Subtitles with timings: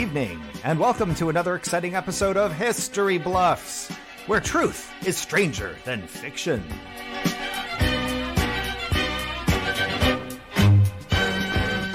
[0.00, 3.92] evening, and welcome to another exciting episode of History Bluffs,
[4.26, 6.64] where truth is stranger than fiction.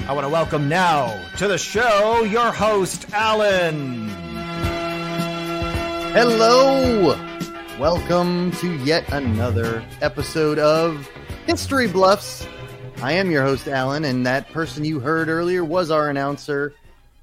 [0.06, 4.08] I want to welcome now to the show your host, Alan.
[6.12, 7.18] Hello!
[7.76, 11.10] Welcome to yet another episode of
[11.48, 12.46] History Bluffs.
[13.02, 16.72] I am your host, Alan, and that person you heard earlier was our announcer,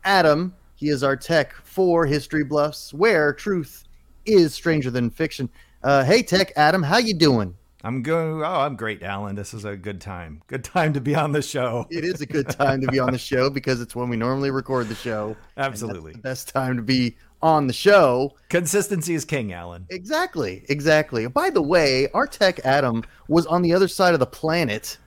[0.03, 0.53] Adam.
[0.83, 3.85] He is our tech for History Bluffs, where truth
[4.25, 5.49] is stranger than fiction.
[5.81, 7.55] Uh, hey, Tech Adam, how you doing?
[7.85, 8.41] I'm going.
[8.41, 9.33] Oh, I'm great, Alan.
[9.33, 10.41] This is a good time.
[10.47, 11.87] Good time to be on the show.
[11.89, 14.51] It is a good time to be on the show because it's when we normally
[14.51, 15.37] record the show.
[15.55, 18.33] Absolutely, the best time to be on the show.
[18.49, 19.85] Consistency is king, Alan.
[19.89, 21.27] Exactly, exactly.
[21.27, 24.97] By the way, our tech Adam was on the other side of the planet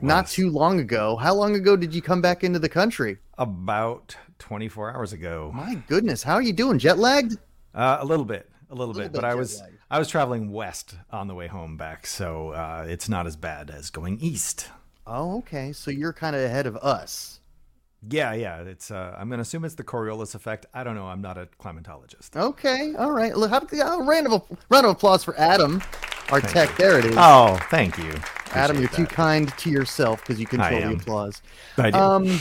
[0.00, 1.16] not too long ago.
[1.16, 3.18] How long ago did you come back into the country?
[3.38, 5.50] About 24 hours ago.
[5.54, 6.78] My goodness, how are you doing?
[6.78, 7.38] Jet lagged?
[7.74, 9.76] Uh, a little bit, a little, a little bit, bit, but I was lagged.
[9.90, 13.70] I was traveling west on the way home back, so uh, it's not as bad
[13.70, 14.68] as going east.
[15.06, 15.72] Oh, okay.
[15.72, 17.40] So you're kind of ahead of us.
[18.08, 18.62] Yeah, yeah.
[18.62, 18.90] It's.
[18.90, 20.66] Uh, I'm going to assume it's the Coriolis effect.
[20.74, 21.06] I don't know.
[21.06, 22.36] I'm not a climatologist.
[22.36, 22.94] Okay.
[22.98, 23.36] All right.
[23.36, 23.60] Look, how,
[24.00, 25.82] round of round of applause for Adam,
[26.30, 26.68] our thank tech.
[26.70, 26.84] You.
[26.84, 27.14] There it is.
[27.16, 28.10] Oh, thank you.
[28.10, 28.96] Appreciate Adam, you're that.
[28.96, 31.42] too kind to yourself because you control the applause.
[31.78, 31.98] I do.
[31.98, 32.40] Um,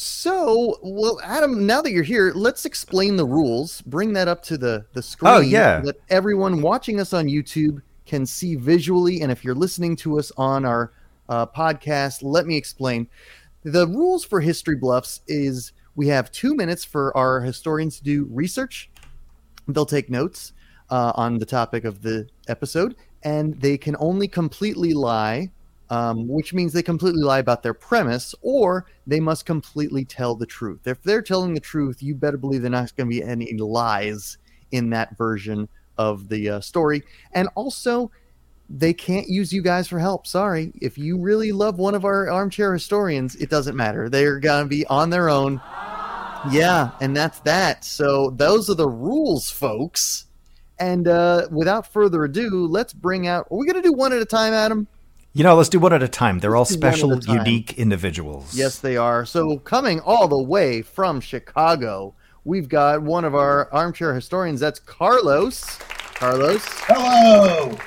[0.00, 3.80] so, well, Adam, now that you're here, let's explain the rules.
[3.80, 5.34] Bring that up to the the screen.
[5.34, 5.80] Oh yeah.
[5.80, 10.30] That everyone watching us on YouTube can see visually, and if you're listening to us
[10.36, 10.92] on our
[11.28, 13.08] uh, podcast, let me explain.
[13.64, 18.28] The rules for History Bluffs is we have two minutes for our historians to do
[18.30, 18.90] research.
[19.66, 20.52] They'll take notes
[20.90, 25.50] uh, on the topic of the episode, and they can only completely lie
[25.90, 30.46] um, which means they completely lie about their premise, or they must completely tell the
[30.46, 30.86] truth.
[30.86, 34.38] If they're telling the truth, you better believe they're not going to be any lies
[34.70, 37.02] in that version of the uh, story.
[37.32, 38.10] And also,
[38.68, 40.26] they can't use you guys for help.
[40.26, 40.72] Sorry.
[40.80, 44.08] If you really love one of our armchair historians, it doesn't matter.
[44.08, 45.60] They're going to be on their own.
[46.52, 47.84] Yeah, and that's that.
[47.84, 50.26] So, those are the rules, folks.
[50.78, 53.48] And uh, without further ado, let's bring out.
[53.50, 54.86] Are we going to do one at a time, Adam?
[55.38, 56.40] You know, let's do one at a time.
[56.40, 58.56] They're all special, unique individuals.
[58.56, 59.24] Yes, they are.
[59.24, 64.58] So, coming all the way from Chicago, we've got one of our armchair historians.
[64.58, 65.78] That's Carlos.
[66.14, 66.64] Carlos.
[66.88, 67.78] Hello.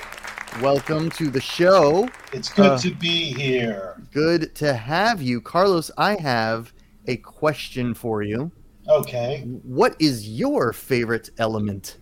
[0.62, 2.08] Welcome to the show.
[2.32, 4.00] It's good uh, to be here.
[4.14, 5.42] Good to have you.
[5.42, 6.72] Carlos, I have
[7.06, 8.50] a question for you.
[8.88, 9.42] Okay.
[9.62, 11.98] What is your favorite element?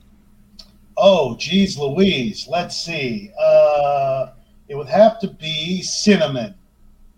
[0.97, 2.47] Oh, geez, Louise.
[2.49, 3.33] Let's see.
[3.37, 4.29] Uh,
[4.71, 6.55] it would have to be cinnamon.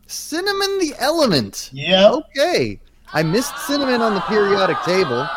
[0.06, 1.68] Cinnamon the element.
[1.72, 2.10] Yeah.
[2.10, 2.80] Okay.
[3.12, 5.28] I missed cinnamon on the periodic table.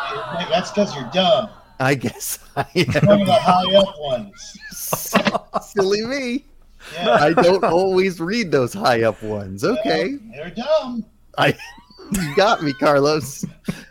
[0.50, 1.50] That's because you're dumb.
[1.78, 3.06] I guess I am.
[3.06, 4.58] One of the high up ones.
[5.62, 6.44] Silly me.
[6.94, 7.10] Yeah.
[7.10, 9.62] I don't always read those high up ones.
[9.62, 10.16] Okay.
[10.30, 11.04] Yeah, they're dumb.
[11.36, 11.54] I
[12.12, 13.44] you got me, Carlos.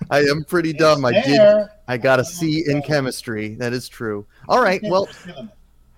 [0.09, 1.05] I am pretty dumb.
[1.05, 1.39] I did
[1.87, 3.53] I got a C in chemistry.
[3.53, 4.25] That is true.
[4.49, 4.81] All right.
[4.83, 5.07] Well,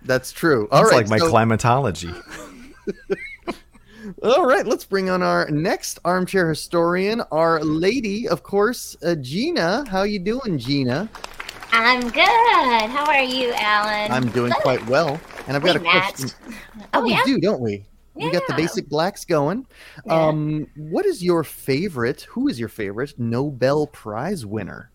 [0.04, 0.68] that's true.
[0.72, 1.30] All That's right, like my so...
[1.30, 2.14] climatology.
[4.24, 9.84] All right, let's bring on our next armchair historian, our lady, of course, uh, Gina.
[9.90, 11.10] How you doing, Gina?
[11.74, 12.90] I'm good.
[12.90, 14.12] How are you, Alan?
[14.12, 14.62] I'm doing good.
[14.62, 15.20] quite well.
[15.48, 16.16] And I've we got a matched.
[16.16, 16.32] question.
[16.78, 17.24] Oh, oh we yeah?
[17.26, 17.86] do, don't we?
[18.16, 18.28] Yeah.
[18.28, 19.68] We got the basic blacks going.
[20.06, 20.28] Yeah.
[20.28, 22.22] Um, what is your favorite?
[22.24, 24.90] Who is your favorite Nobel Prize winner?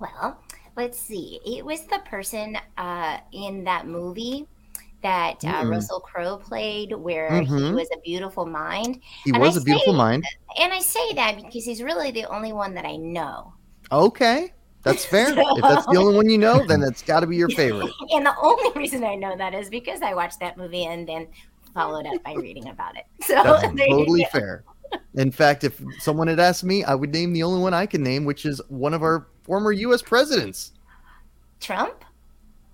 [0.00, 0.38] Well,
[0.78, 1.40] let's see.
[1.44, 4.46] It was the person uh, in that movie
[5.02, 5.70] that uh, mm.
[5.70, 7.58] Russell Crowe played, where mm-hmm.
[7.58, 9.00] he was a beautiful mind.
[9.24, 10.24] He and was I a beautiful say, mind.
[10.58, 13.52] And I say that because he's really the only one that I know.
[13.90, 14.52] Okay.
[14.84, 15.34] That's fair.
[15.34, 17.90] so, if that's the only one you know, then that's got to be your favorite.
[18.12, 21.26] and the only reason I know that is because I watched that movie and then
[21.74, 23.04] followed up by reading about it.
[23.24, 24.64] So that's totally fair.
[25.14, 28.02] In fact, if someone had asked me, I would name the only one I can
[28.02, 30.02] name, which is one of our former U.S.
[30.02, 30.72] presidents.
[31.58, 32.04] Trump?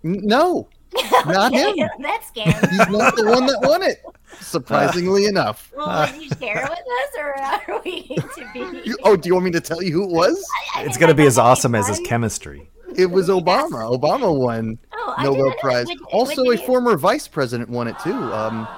[0.03, 0.69] No,
[1.27, 1.89] not him.
[2.01, 2.53] That's scary.
[2.53, 4.05] He's not the one that won it.
[4.41, 5.73] Surprisingly uh, enough.
[5.75, 8.95] Well, uh, would you share with us, or are we to be?
[9.05, 10.45] Oh, do you want me to tell you who it was?
[10.75, 12.69] I, I it's going to be as awesome as his chemistry.
[12.97, 13.99] It was Obama.
[13.99, 15.87] Obama won oh, Nobel Prize.
[15.87, 18.13] Would, also, would a former vice president won it too.
[18.13, 18.69] Um,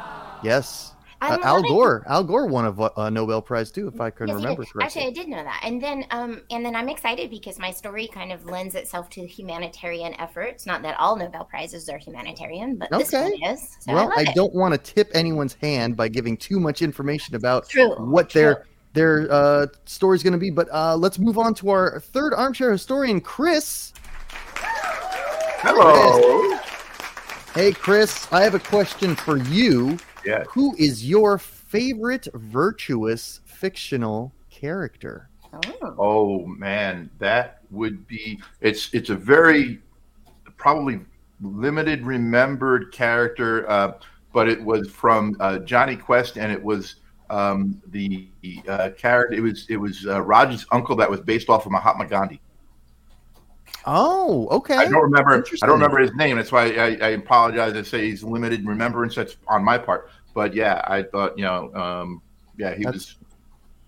[0.44, 0.92] yes.
[1.20, 2.04] Uh, Al Gore.
[2.06, 4.84] Al Gore won a, a, Nobel Prize too, if I can yes, remember correctly.
[4.84, 5.60] Actually, I did know that.
[5.64, 9.26] And then, um, and then I'm excited because my story kind of lends itself to
[9.26, 10.66] humanitarian efforts.
[10.66, 13.02] Not that all Nobel prizes are humanitarian, but okay.
[13.02, 13.76] this one is.
[13.80, 17.34] So well, I, I don't want to tip anyone's hand by giving too much information
[17.34, 18.40] about true, what true.
[18.40, 18.64] they're
[18.96, 20.50] their uh, is going to be.
[20.50, 23.92] But uh, let's move on to our third armchair historian, Chris.
[25.60, 26.48] Hello.
[26.48, 26.60] Chris.
[27.54, 29.96] Hey, Chris, I have a question for you.
[30.26, 30.44] Yeah.
[30.50, 35.30] Who is your favorite virtuous fictional character?
[35.52, 35.94] Oh.
[35.98, 39.80] oh man, that would be it's it's a very
[40.56, 41.00] probably
[41.40, 43.92] limited remembered character, uh,
[44.32, 46.96] but it was from uh, Jonny Quest, and it was
[47.30, 48.28] um, the
[48.68, 49.36] uh, character.
[49.36, 52.40] It was it was uh, Raj's uncle that was based off of Mahatma Gandhi.
[53.86, 54.76] Oh, okay.
[54.76, 55.44] I don't remember.
[55.62, 56.36] I don't remember his name.
[56.36, 57.74] That's why I, I apologize.
[57.74, 59.14] I say he's limited in remembrance.
[59.14, 60.10] That's on my part.
[60.34, 62.22] But yeah, I thought you know, um,
[62.58, 63.16] yeah, he That's, was.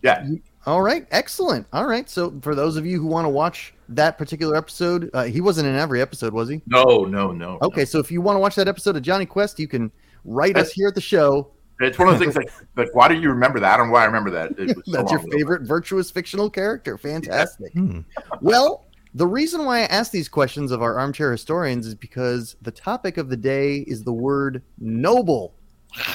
[0.03, 0.27] Yeah.
[0.67, 1.67] All right, excellent.
[1.73, 5.25] All right, so for those of you who want to watch that particular episode, uh,
[5.25, 6.61] he wasn't in every episode, was he?
[6.67, 7.59] No, no, no.
[7.63, 7.85] Okay, no.
[7.87, 9.91] so if you want to watch that episode of Jonny Quest, you can
[10.25, 13.09] write That's, us here at the show it's one of the things like, like, why
[13.09, 13.75] do you remember that?
[13.75, 14.57] I don't know why I remember that.
[14.87, 15.69] That's so your favorite ago.
[15.69, 16.99] virtuous fictional character.
[16.99, 17.73] Fantastic.
[17.75, 17.83] Yeah.
[17.83, 18.01] Hmm.
[18.41, 18.87] well,
[19.19, 23.17] the reason why I ask these questions of our armchair historians is because the topic
[23.17, 25.57] of the day is the word noble.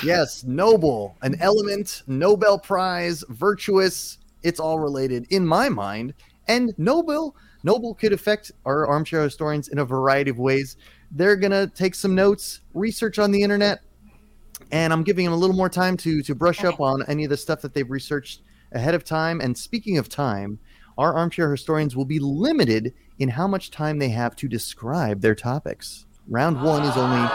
[0.01, 4.19] Yes, noble, an element, Nobel Prize, virtuous.
[4.41, 6.13] It's all related in my mind.
[6.47, 7.35] And noble,
[7.65, 10.77] noble could affect our armchair historians in a variety of ways.
[11.11, 13.81] They're gonna take some notes, research on the internet,
[14.71, 17.29] and I'm giving them a little more time to to brush up on any of
[17.31, 19.41] the stuff that they've researched ahead of time.
[19.41, 20.57] And speaking of time,
[20.97, 25.35] our armchair historians will be limited in how much time they have to describe their
[25.35, 26.05] topics.
[26.27, 27.29] Round one is only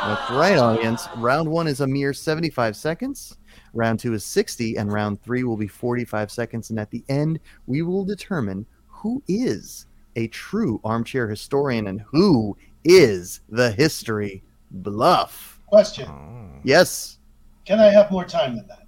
[0.00, 1.06] that's right, audience.
[1.16, 3.36] Round one is a mere 75 seconds.
[3.74, 6.70] Round two is 60, and round three will be 45 seconds.
[6.70, 9.86] And at the end, we will determine who is
[10.16, 15.60] a true armchair historian and who is the history bluff.
[15.66, 16.60] Question.
[16.64, 17.18] Yes.
[17.66, 18.86] Can I have more time than that?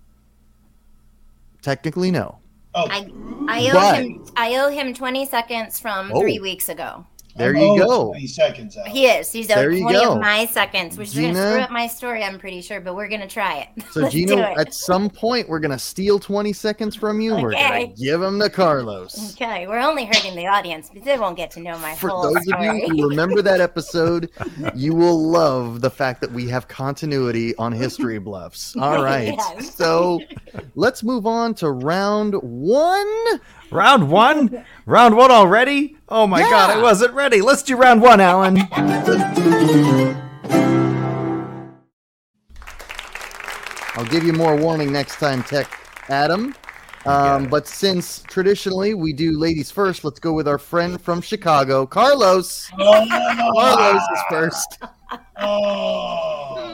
[1.61, 2.38] Technically, no.
[2.74, 2.86] Oh.
[2.88, 3.06] I,
[3.48, 4.24] I owe but, him.
[4.36, 6.20] I owe him twenty seconds from oh.
[6.20, 7.06] three weeks ago.
[7.37, 8.08] There you go.
[8.11, 8.76] Twenty seconds.
[8.76, 8.88] Out.
[8.88, 9.32] He is.
[9.32, 10.14] He's owed twenty go.
[10.14, 12.23] of my seconds, which Gina, is going to screw up my story.
[12.25, 13.84] I'm pretty sure, but we're going to try it.
[13.93, 17.34] So, Gina, at some point, we're going to steal twenty seconds from you.
[17.34, 17.43] Okay.
[17.43, 19.34] We're going to give them to Carlos.
[19.34, 22.23] Okay, we're only hurting the audience, but they won't get to know my For whole
[22.23, 22.69] those story.
[22.69, 24.31] of you who remember that episode,
[24.75, 28.75] you will love the fact that we have continuity on history bluffs.
[28.76, 29.75] All right, yes.
[29.75, 30.20] so
[30.75, 33.40] let's move on to round one.
[33.72, 34.64] Round one?
[34.84, 35.96] round one already?
[36.08, 36.50] Oh my yeah.
[36.50, 37.40] god, I wasn't ready.
[37.40, 38.58] Let's do round one, Alan.
[43.94, 45.70] I'll give you more warning next time, Tech
[46.10, 46.54] Adam.
[47.06, 51.86] Um, but since traditionally we do ladies first, let's go with our friend from Chicago,
[51.86, 52.70] Carlos.
[52.78, 53.06] Oh.
[53.58, 54.78] Carlos is first.
[55.40, 56.66] Oh.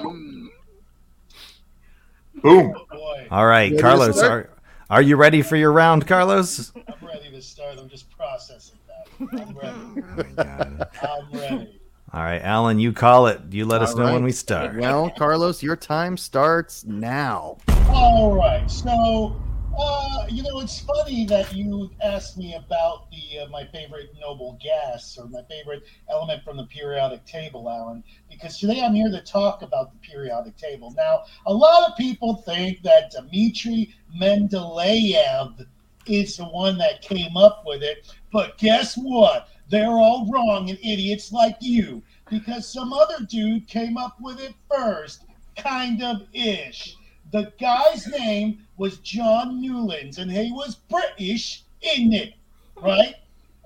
[2.42, 2.74] Boom.
[2.92, 4.20] Oh, All right, Carlos.
[4.20, 4.50] Are,
[4.90, 6.72] are you ready for your round, Carlos?
[6.74, 7.78] I'm ready to start.
[7.78, 9.40] I'm just processing that.
[9.40, 10.88] I'm ready.
[11.02, 11.80] Oh I'm ready.
[12.10, 13.40] All right, Alan, you call it.
[13.50, 14.14] You let All us know right.
[14.14, 14.74] when we start.
[14.76, 17.58] Well, Carlos, your time starts now.
[17.90, 18.68] All right.
[18.70, 19.36] So
[19.78, 24.58] uh, you know, it's funny that you asked me about the uh, my favorite noble
[24.60, 29.22] gas or my favorite element from the periodic table, Alan, because today I'm here to
[29.22, 30.92] talk about the periodic table.
[30.96, 35.66] Now, a lot of people think that Dmitri Mendeleev
[36.06, 39.48] is the one that came up with it, but guess what?
[39.70, 44.54] They're all wrong and idiots like you, because some other dude came up with it
[44.68, 45.24] first,
[45.56, 46.96] kind of ish.
[47.30, 52.34] The guy's name was John Newlands, and he was British, in it?
[52.80, 53.16] Right?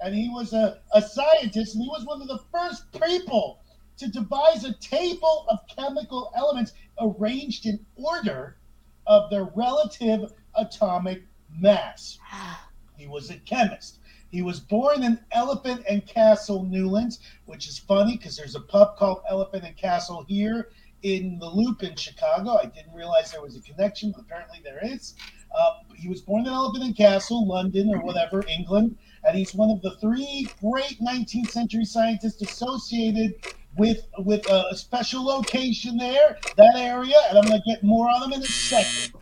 [0.03, 3.61] And he was a, a scientist, and he was one of the first people
[3.99, 8.57] to devise a table of chemical elements arranged in order
[9.07, 11.23] of their relative atomic
[11.57, 12.19] mass.
[12.97, 13.99] He was a chemist.
[14.31, 18.97] He was born in Elephant and Castle, Newlands, which is funny because there's a pub
[18.97, 20.71] called Elephant and Castle here
[21.03, 22.59] in the Loop in Chicago.
[22.63, 25.15] I didn't realize there was a connection, but apparently there is.
[25.57, 29.71] Uh, he was born in Elephant and Castle, London, or whatever, England, and he's one
[29.71, 33.35] of the three great 19th century scientists associated
[33.77, 38.25] with with a special location there, that area, and I'm going to get more on
[38.25, 39.15] him in a second.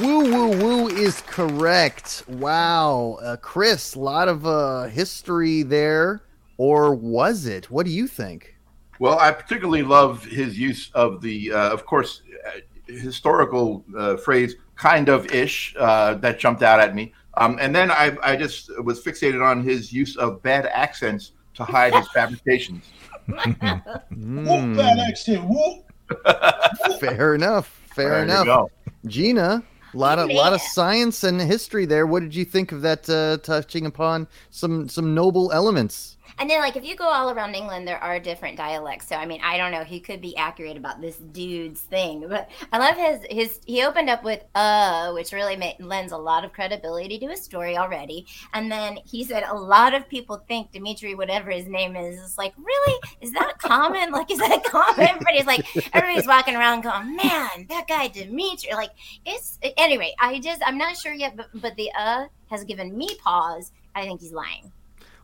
[0.00, 2.24] Woo woo woo is correct.
[2.28, 6.22] Wow, uh, Chris, a lot of uh, history there
[6.58, 7.70] or was it?
[7.70, 8.56] What do you think?
[8.98, 14.56] Well, I particularly love his use of the, uh, of course, uh, historical uh, phrase
[14.76, 17.12] "kind of ish" uh, that jumped out at me.
[17.36, 21.64] Um, and then I, I just was fixated on his use of bad accents to
[21.64, 22.84] hide his fabrications.
[23.28, 23.98] mm.
[24.10, 25.84] Whoop that accent, whoop.
[27.00, 27.66] Fair enough.
[27.94, 28.70] Fair there enough.
[29.06, 32.06] Gina, a lot of lot of science and history there.
[32.06, 33.08] What did you think of that?
[33.08, 36.15] Uh, touching upon some some noble elements.
[36.38, 39.08] And then, like, if you go all around England, there are different dialects.
[39.08, 39.84] So, I mean, I don't know.
[39.84, 43.60] He could be accurate about this dude's thing, but I love his his.
[43.66, 47.42] He opened up with "uh," which really ma- lends a lot of credibility to his
[47.42, 48.26] story already.
[48.52, 52.38] And then he said, "A lot of people think Dimitri, whatever his name is, is
[52.38, 53.00] like, really?
[53.20, 54.10] Is that common?
[54.12, 58.90] Like, is that common?" Everybody's like, everybody's walking around going, "Man, that guy Dimitri." Like,
[59.24, 60.14] it's anyway.
[60.18, 63.72] I just, I'm not sure yet, but but the "uh" has given me pause.
[63.94, 64.72] I think he's lying.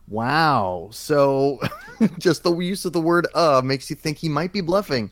[0.07, 0.89] Wow.
[0.91, 1.59] So
[2.19, 5.11] just the use of the word uh makes you think he might be bluffing.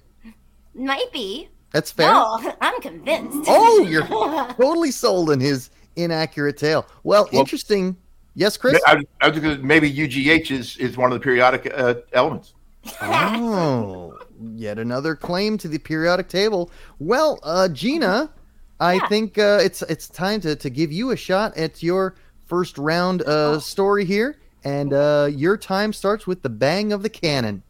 [0.73, 1.49] Might be.
[1.71, 2.11] That's fair.
[2.11, 3.47] No, I'm convinced.
[3.47, 6.85] Oh, you're totally sold in his inaccurate tale.
[7.03, 7.95] Well, well interesting.
[8.33, 8.81] Yes, Chris?
[8.87, 12.53] I, I was gonna, maybe UGH is, is one of the periodic uh, elements.
[13.01, 14.17] oh,
[14.55, 16.71] yet another claim to the periodic table.
[16.99, 18.31] Well, uh, Gina,
[18.79, 19.07] I yeah.
[19.09, 22.15] think uh, it's it's time to, to give you a shot at your
[22.47, 24.37] first round uh, story here.
[24.63, 27.63] And uh, your time starts with the bang of the cannon.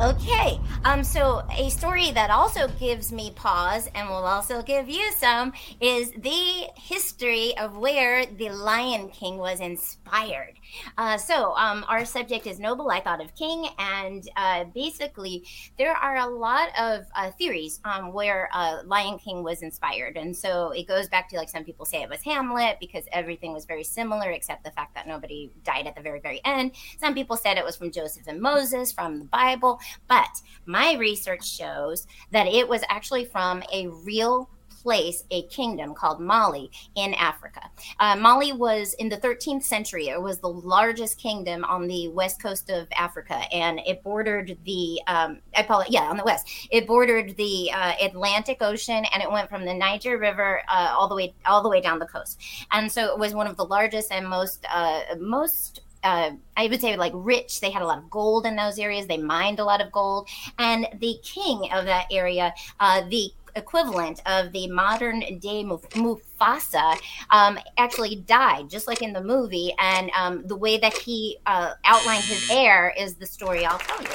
[0.00, 5.12] Okay, um, so a story that also gives me pause and will also give you
[5.14, 10.57] some is the history of where the Lion King was inspired.
[10.96, 15.44] Uh, so, um, our subject is Noble, I Thought of King, and uh, basically,
[15.78, 20.16] there are a lot of uh, theories on where uh, Lion King was inspired.
[20.16, 23.52] And so, it goes back to like some people say it was Hamlet because everything
[23.52, 26.72] was very similar except the fact that nobody died at the very, very end.
[26.98, 31.48] Some people said it was from Joseph and Moses from the Bible, but my research
[31.48, 34.50] shows that it was actually from a real
[34.82, 37.70] place a kingdom called Mali in Africa.
[37.98, 40.08] Uh, Mali was in the 13th century.
[40.08, 45.00] It was the largest kingdom on the west coast of Africa, and it bordered the
[45.06, 46.48] um, I call it yeah on the west.
[46.70, 51.08] It bordered the uh, Atlantic Ocean, and it went from the Niger River uh, all
[51.08, 52.40] the way all the way down the coast.
[52.70, 56.80] And so it was one of the largest and most uh, most uh, I would
[56.80, 57.60] say like rich.
[57.60, 59.06] They had a lot of gold in those areas.
[59.06, 64.22] They mined a lot of gold, and the king of that area, uh, the equivalent
[64.26, 66.98] of the modern day Mufasa
[67.30, 69.74] um, actually died, just like in the movie.
[69.78, 74.02] And um, the way that he uh, outlined his heir is the story I'll tell
[74.02, 74.08] you.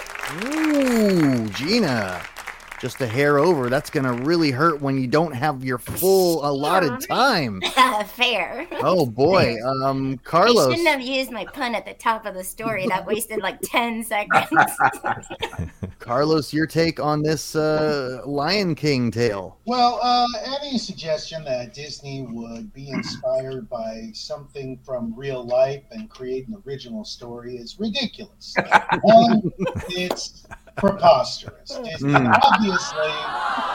[0.48, 2.22] Ooh, Gina
[2.84, 3.70] just a hair over.
[3.70, 7.62] That's going to really hurt when you don't have your full allotted time.
[8.08, 8.68] Fair.
[8.82, 10.68] Oh boy, um, Carlos.
[10.68, 12.86] I shouldn't have used my pun at the top of the story.
[12.90, 14.50] That wasted like ten seconds.
[16.00, 19.60] Carlos, your take on this uh, Lion King tale?
[19.64, 20.28] Well, uh,
[20.60, 26.62] any suggestion that Disney would be inspired by something from real life and create an
[26.68, 28.54] original story is ridiculous.
[29.10, 29.54] um,
[29.88, 30.46] it's
[30.78, 31.72] preposterous.
[31.72, 32.40] mm.
[32.44, 33.12] obviously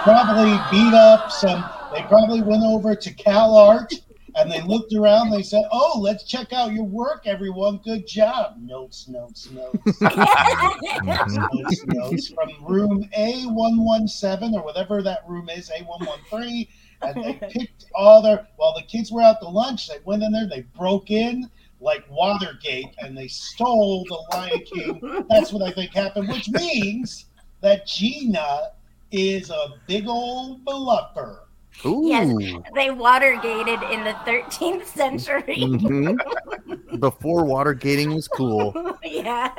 [0.03, 1.65] probably beat up some.
[1.93, 3.93] They probably went over to Cal Art
[4.39, 5.31] and they looked around.
[5.31, 7.81] They said, "Oh, let's check out your work, everyone.
[7.85, 14.63] Good job." Notes, notes, notes, notes, notes, notes from room A one one seven or
[14.63, 16.69] whatever that room is, A one one three.
[17.03, 19.89] And they picked all their while the kids were out to lunch.
[19.89, 20.49] They went in there.
[20.49, 25.25] They broke in like Watergate and they stole the Lion King.
[25.31, 27.27] That's what I think happened, which means
[27.61, 28.73] that Gina
[29.13, 31.45] is a big old bluffer.
[31.85, 32.03] Ooh.
[32.05, 32.29] Yes,
[32.75, 35.57] they Watergated in the 13th century.
[35.59, 36.99] Mm-hmm.
[36.99, 38.99] Before Watergating was cool.
[39.05, 39.53] yeah.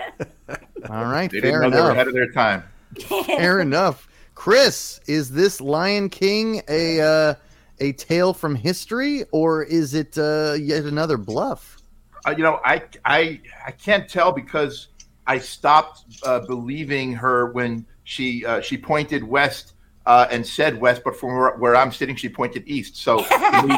[0.90, 1.72] All right, they fair didn't know enough.
[1.72, 2.64] They were ahead of their time.
[3.26, 4.10] fair enough.
[4.36, 7.36] Chris, is this Lion King a uh,
[7.80, 11.79] a tale from history, or is it uh, yet another bluff?
[12.26, 14.90] Uh, you know, I I I can't tell because
[15.28, 19.74] I stopped uh, believing her when she uh, she pointed west
[20.06, 22.98] uh, and said west, but from where, where, I'm sitting, she pointed east.
[22.98, 23.18] So
[23.64, 23.78] me,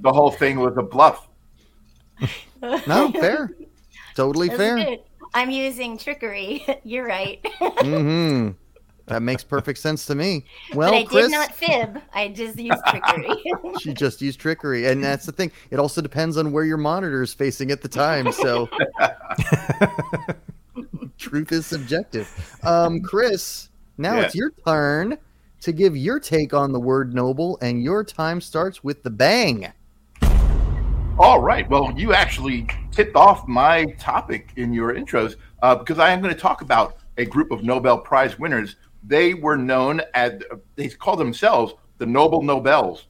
[0.00, 1.28] the whole thing was a bluff.
[2.60, 3.56] No, fair,
[4.14, 4.76] totally That's fair.
[4.76, 5.00] Good.
[5.32, 6.66] I'm using trickery.
[6.84, 7.42] You're right.
[7.42, 8.50] mm-hmm.
[9.06, 10.44] That makes perfect sense to me.
[10.74, 12.02] Well, but I Chris, did not fib.
[12.12, 13.34] I just used trickery.
[13.80, 15.50] she just used trickery, and that's the thing.
[15.70, 18.32] It also depends on where your monitor is facing at the time.
[18.32, 18.68] So,
[21.18, 22.58] truth is subjective.
[22.62, 24.22] Um, Chris, now yeah.
[24.22, 25.18] it's your turn
[25.60, 29.72] to give your take on the word noble, and your time starts with the bang.
[31.20, 31.68] All right.
[31.68, 36.32] Well, you actually tipped off my topic in your intros uh, because I am going
[36.32, 40.40] to talk about a group of Nobel Prize winners they were known as
[40.76, 43.06] they called themselves the Noble Nobels.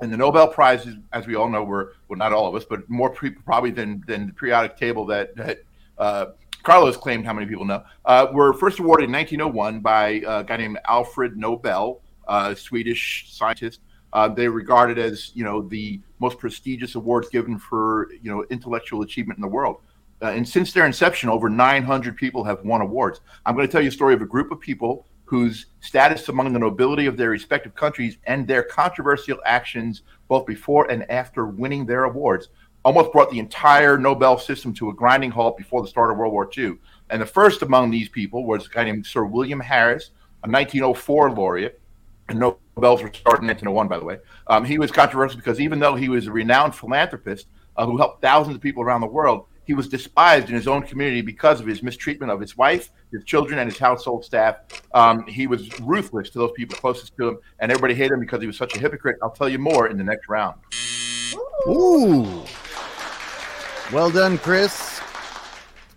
[0.00, 2.88] And the Nobel Prizes, as we all know, were well, not all of us, but
[2.88, 5.58] more people probably than than the periodic table that that
[5.98, 6.26] uh,
[6.62, 7.26] Carlos claimed.
[7.26, 7.82] How many people know?
[8.04, 12.00] Uh, were first awarded in 1901 by a guy named Alfred Nobel.
[12.28, 13.80] uh, Swedish scientist.
[14.12, 19.02] Uh, they regarded as you know the most prestigious awards given for you know intellectual
[19.02, 19.80] achievement in the world.
[20.20, 23.20] Uh, and since their inception, over 900 people have won awards.
[23.46, 26.54] I'm going to tell you a story of a group of people whose status among
[26.54, 31.84] the nobility of their respective countries and their controversial actions both before and after winning
[31.84, 32.48] their awards
[32.82, 36.32] almost brought the entire Nobel system to a grinding halt before the start of World
[36.32, 36.78] War II.
[37.10, 40.12] And the first among these people was a guy named Sir William Harris,
[40.44, 41.78] a 1904 laureate.
[42.30, 44.18] And Nobels were started in 1901, by the way.
[44.46, 48.22] Um, he was controversial because even though he was a renowned philanthropist uh, who helped
[48.22, 51.66] thousands of people around the world, he was despised in his own community because of
[51.66, 54.60] his mistreatment of his wife, his children, and his household staff.
[54.94, 58.40] Um, he was ruthless to those people closest to him, and everybody hated him because
[58.40, 59.18] he was such a hypocrite.
[59.22, 60.58] I'll tell you more in the next round.
[61.68, 62.42] Ooh.
[63.92, 65.02] Well done, Chris.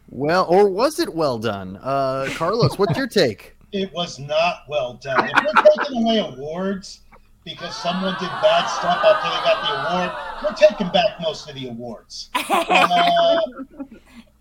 [0.09, 1.79] Well, or was it well done?
[1.81, 3.55] Uh, Carlos, what's your take?
[3.73, 5.29] It was not well done.
[5.29, 7.03] If we're taking away awards
[7.43, 10.12] because someone did bad stuff after they got the award,
[10.43, 12.29] we're taking back most of the awards.
[12.43, 13.38] Uh,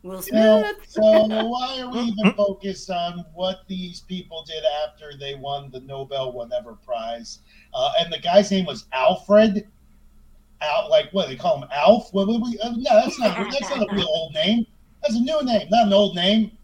[0.02, 5.12] Will you know, so why are we even focused on what these people did after
[5.18, 7.40] they won the Nobel whatever prize?
[7.74, 9.68] Uh, and the guy's name was Alfred.
[10.62, 12.08] Al, like what they call him, Alf?
[12.12, 14.66] What, what, we, uh, no, that's not that's not a real old name.
[15.02, 16.56] That's a new name, not an old name.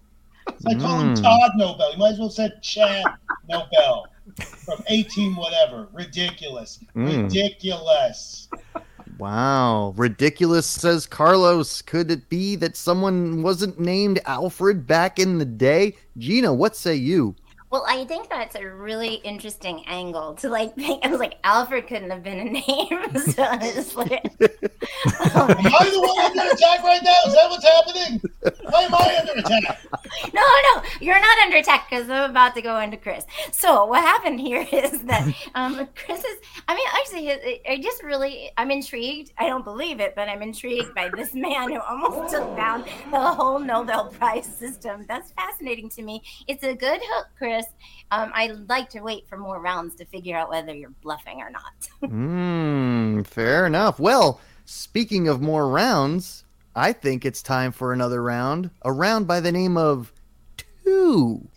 [0.48, 1.22] It's like calling him Mm.
[1.22, 1.92] Todd Nobel.
[1.92, 3.04] You might as well say Chad
[3.50, 4.06] Nobel
[4.44, 5.88] from 18 whatever.
[5.92, 6.80] Ridiculous.
[6.94, 7.24] Mm.
[7.24, 8.48] Ridiculous.
[9.18, 9.94] Wow.
[9.96, 11.80] Ridiculous, says Carlos.
[11.82, 15.96] Could it be that someone wasn't named Alfred back in the day?
[16.18, 17.34] Gina, what say you?
[17.76, 21.04] Well, I think that's a really interesting angle to like think.
[21.04, 22.62] I was like, Alfred couldn't have been a name.
[23.34, 27.14] so it's like, Am I the one under attack right now?
[27.26, 28.22] Is that what's happening?
[28.70, 29.78] Why am I under attack?
[30.32, 33.26] no, no, you're not under attack because I'm about to go into Chris.
[33.52, 36.38] So what happened here is that um, Chris is.
[36.68, 39.32] I mean, actually, I- I just really, I'm intrigued.
[39.36, 43.20] I don't believe it, but I'm intrigued by this man who almost took down the
[43.20, 45.04] whole Nobel Prize system.
[45.06, 46.22] That's fascinating to me.
[46.48, 47.65] It's a good hook, Chris.
[48.10, 51.50] Um, I'd like to wait for more rounds to figure out whether you're bluffing or
[51.50, 51.62] not.
[52.10, 53.98] Hmm, fair enough.
[53.98, 58.70] Well, speaking of more rounds, I think it's time for another round.
[58.82, 60.12] A round by the name of
[60.84, 61.48] Two.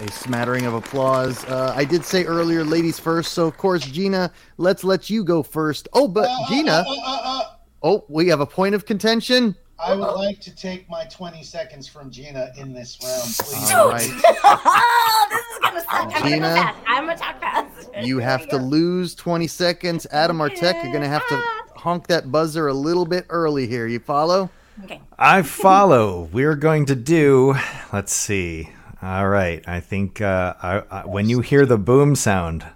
[0.00, 1.44] A smattering of applause.
[1.44, 5.42] Uh, I did say earlier, ladies first, so of course, Gina, let's let you go
[5.44, 5.88] first.
[5.92, 7.42] Oh, but Uh, uh, Gina, uh, uh, uh,
[7.82, 9.56] oh, we have a point of contention.
[9.78, 13.72] I would like to take my 20 seconds from Gina in this round, please.
[13.72, 14.08] All right.
[14.44, 15.90] oh, this is gonna suck.
[15.92, 16.78] I'm gonna Gina, go fast.
[16.86, 17.90] I'm gonna talk fast.
[18.02, 18.64] You have to go.
[18.64, 20.06] lose 20 seconds.
[20.10, 21.42] Adam Artek, you're going to have to
[21.76, 23.86] honk that buzzer a little bit early here.
[23.86, 24.50] You follow?
[24.84, 25.00] Okay.
[25.18, 26.28] I follow.
[26.32, 27.54] We're going to do.
[27.92, 28.70] Let's see.
[29.02, 29.62] All right.
[29.68, 32.70] I think uh, I, I, when you hear the boom sound, Okay.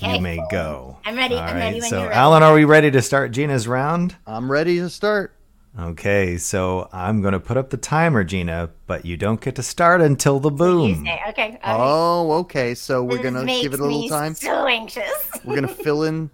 [0.00, 0.98] You may go.
[1.04, 1.34] I'm ready.
[1.34, 1.60] All I'm right.
[1.60, 2.18] ready when so, you're ready.
[2.18, 4.16] Alan, are we ready to start Gina's round?
[4.26, 5.32] I'm ready to start.
[5.78, 6.38] Okay.
[6.38, 10.00] So I'm going to put up the timer, Gina, but you don't get to start
[10.00, 11.04] until the boom.
[11.04, 11.58] say, okay.
[11.62, 11.86] all right.
[11.86, 12.74] Oh, okay.
[12.74, 14.34] So we're going to give it a little me time.
[14.34, 15.30] So anxious.
[15.44, 16.30] We're going to fill in.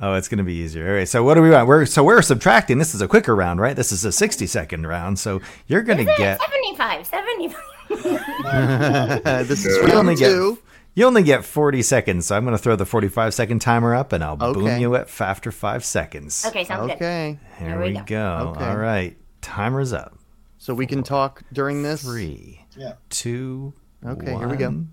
[0.00, 0.88] Oh, it's going to be easier.
[0.88, 1.08] All right.
[1.08, 1.68] So what do we want?
[1.68, 2.78] We're so we're subtracting.
[2.78, 3.76] This is a quicker round, right?
[3.76, 5.18] This is a 60 second round.
[5.18, 7.62] So you're going to get 75, 75.
[9.48, 10.58] this is you round only get two.
[10.94, 12.26] You only get 40 seconds.
[12.26, 15.08] So I'm going to throw the 45 second timer up, and I'll boom you at
[15.20, 16.44] after five seconds.
[16.46, 16.96] Okay, sounds good.
[16.96, 17.38] Okay.
[17.58, 18.02] Here There we we go.
[18.04, 18.54] go.
[18.56, 18.64] Okay.
[18.66, 19.16] All right.
[19.40, 20.18] Timer's up.
[20.58, 22.02] So we can talk during this.
[22.02, 22.94] Three, Yeah.
[23.10, 23.72] two,
[24.06, 24.84] Okay, here we go.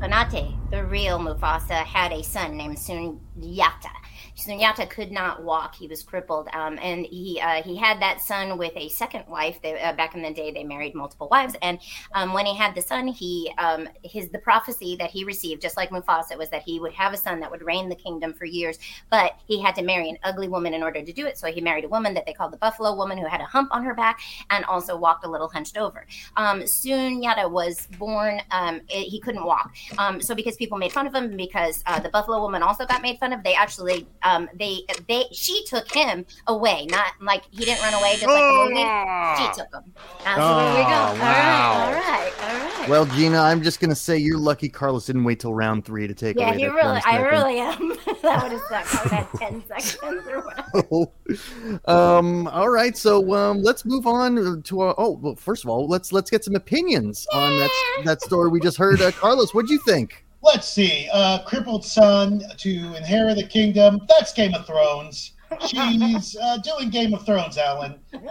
[0.00, 3.90] Konate, the real Mufasa, had a son named Sundiata.
[4.46, 8.58] Sundiata could not walk; he was crippled, um, and he uh, he had that son
[8.58, 9.60] with a second wife.
[9.62, 11.78] They, uh, back in the day, they married multiple wives, and
[12.14, 15.76] um, when he had the son, he um, his the prophecy that he received, just
[15.76, 18.44] like Mufasa, was that he would have a son that would reign the kingdom for
[18.44, 18.78] years.
[19.10, 21.38] But he had to marry an ugly woman in order to do it.
[21.38, 23.68] So he married a woman that they called the Buffalo Woman, who had a hump
[23.72, 26.06] on her back and also walked a little hunched over.
[26.36, 29.74] Um, Sundiata was born; um, it- he couldn't walk.
[30.20, 33.18] So because people made fun of him, because uh, the Buffalo Woman also got made
[33.18, 36.86] fun of, they actually um, they they she took him away.
[36.86, 38.88] Not like he didn't run away, just like the movie.
[39.38, 39.92] She took him.
[40.24, 40.90] So there we go.
[40.92, 41.90] Oh, All wow.
[41.90, 42.88] right, all right, all right.
[42.88, 46.06] Well, Gina, I'm just going to say you're lucky Carlos didn't wait till round three
[46.06, 47.88] to take yeah, away you that really, I really am.
[48.22, 48.94] that would have sucked.
[48.94, 50.62] I would have ten seconds or whatever.
[51.86, 55.86] um all right so um let's move on to our oh well first of all
[55.86, 57.70] let's let's get some opinions on that
[58.04, 61.08] that story we just heard uh, carlos what do you think Let's see.
[61.12, 64.00] Uh, crippled son to inherit the kingdom.
[64.08, 65.32] That's Game of Thrones.
[65.68, 68.22] she's uh, doing Game of Thrones, Alan, and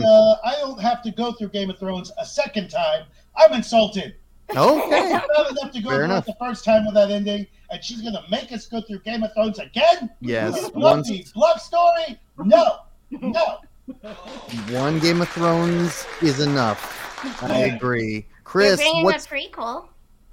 [0.00, 0.04] Mm.
[0.04, 3.04] uh, I don't have to go through Game of Thrones a second time.
[3.36, 4.16] I'm insulted.
[4.50, 5.14] Okay.
[5.14, 6.26] It's not enough to go Fair through enough.
[6.26, 9.32] the first time with that ending, and she's gonna make us go through Game of
[9.34, 10.10] Thrones again.
[10.20, 10.54] Yes.
[10.74, 10.74] Love
[11.06, 12.18] Once, love story?
[12.38, 12.78] No,
[13.10, 13.58] no.
[14.70, 17.42] one Game of Thrones is enough.
[17.42, 18.26] I agree.
[18.44, 19.88] Chris, bringing what's a prequel.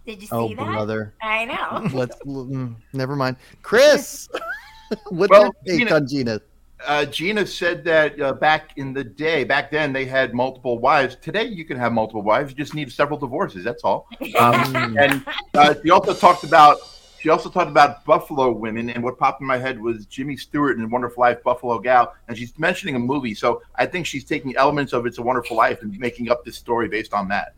[0.06, 0.58] Did you see oh that?
[0.58, 1.13] brother?
[1.22, 1.89] I know.
[1.98, 3.38] Let's mm, never mind.
[3.62, 4.28] Chris,
[5.10, 6.42] what's Well, your take Gina- on Gina?
[6.86, 11.16] Uh, Gina said that uh, back in the day, back then they had multiple wives.
[11.16, 12.52] Today you can have multiple wives.
[12.52, 13.63] You just need several divorces.
[13.63, 14.08] That's all.
[14.38, 16.80] Um, and uh, she also talked about
[17.24, 20.78] she also talked about Buffalo women, and what popped in my head was Jimmy Stewart
[20.78, 23.34] in Wonderful Life, Buffalo Gal, and she's mentioning a movie.
[23.34, 26.58] So I think she's taking elements of It's a Wonderful Life and making up this
[26.58, 27.54] story based on that.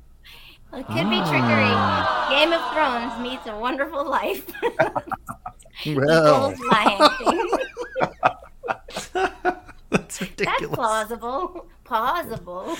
[0.75, 1.71] It could be trickery.
[2.29, 4.51] Game of Thrones meets a wonderful life.
[5.85, 7.49] Well, Equals Lion King.
[9.89, 11.67] That's That's plausible.
[11.83, 12.75] Plausible.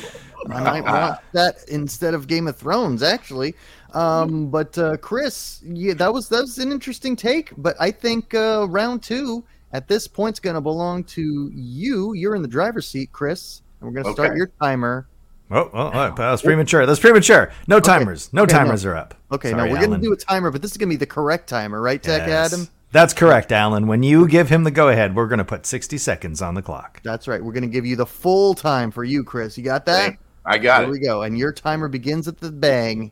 [0.49, 3.53] I might want that instead of Game of Thrones, actually.
[3.93, 7.51] Um, but uh, Chris, yeah, that was that was an interesting take.
[7.57, 12.13] But I think uh, round two at this point is going to belong to you.
[12.13, 15.07] You're in the driver's seat, Chris, and we're going to start your timer.
[15.51, 16.85] Oh, oh, oh, that's premature.
[16.85, 17.51] That's premature.
[17.67, 18.33] No timers.
[18.33, 18.59] No Okay, no.
[18.59, 19.13] timers are up.
[19.31, 20.97] Okay, Sorry, now we're going to do a timer, but this is going to be
[20.97, 22.51] the correct timer, right, Tech Yes.
[22.51, 22.67] Adam?
[22.91, 23.87] That's correct, Alan.
[23.87, 26.61] When you give him the go ahead, we're going to put 60 seconds on the
[26.61, 27.01] clock.
[27.03, 27.43] That's right.
[27.43, 29.57] We're going to give you the full time for you, Chris.
[29.57, 30.13] You got that?
[30.45, 30.85] I got Here it.
[30.85, 31.23] Here we go.
[31.23, 33.11] And your timer begins at the bang.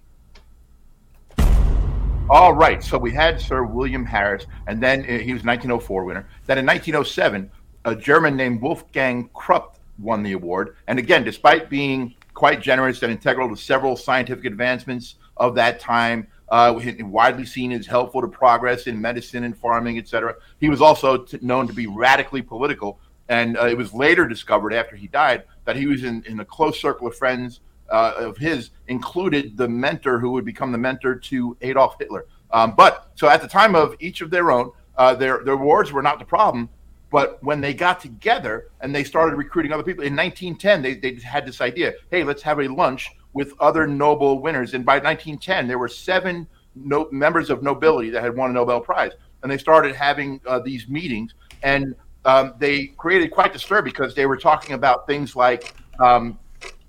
[2.29, 2.81] All right.
[2.83, 6.27] So we had Sir William Harris, and then uh, he was 1904 winner.
[6.45, 7.51] Then in 1907,
[7.85, 10.77] a German named Wolfgang Krupp won the award.
[10.87, 16.27] And again, despite being quite generous and integral to several scientific advancements of that time,
[16.49, 21.17] uh, widely seen as helpful to progress in medicine and farming, etc., he was also
[21.17, 22.99] t- known to be radically political.
[23.29, 26.45] And uh, it was later discovered after he died that he was in, in a
[26.45, 31.15] close circle of friends uh, of his included the mentor who would become the mentor
[31.15, 32.25] to Adolf Hitler.
[32.51, 35.91] Um, but so at the time of each of their own, uh, their their awards
[35.91, 36.69] were not the problem.
[37.13, 41.21] But when they got together and they started recruiting other people in 1910, they, they
[41.21, 44.73] had this idea: hey, let's have a lunch with other Nobel winners.
[44.73, 48.81] And by 1910, there were seven no, members of nobility that had won a Nobel
[48.81, 49.11] Prize,
[49.43, 51.35] and they started having uh, these meetings.
[51.61, 51.93] And
[52.25, 56.39] um, they created quite the stir because they were talking about things like um,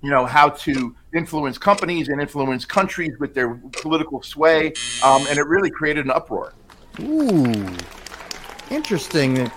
[0.01, 5.37] you know how to influence companies and influence countries with their political sway, um, and
[5.37, 6.53] it really created an uproar.
[6.99, 7.77] Ooh,
[8.71, 9.51] interesting.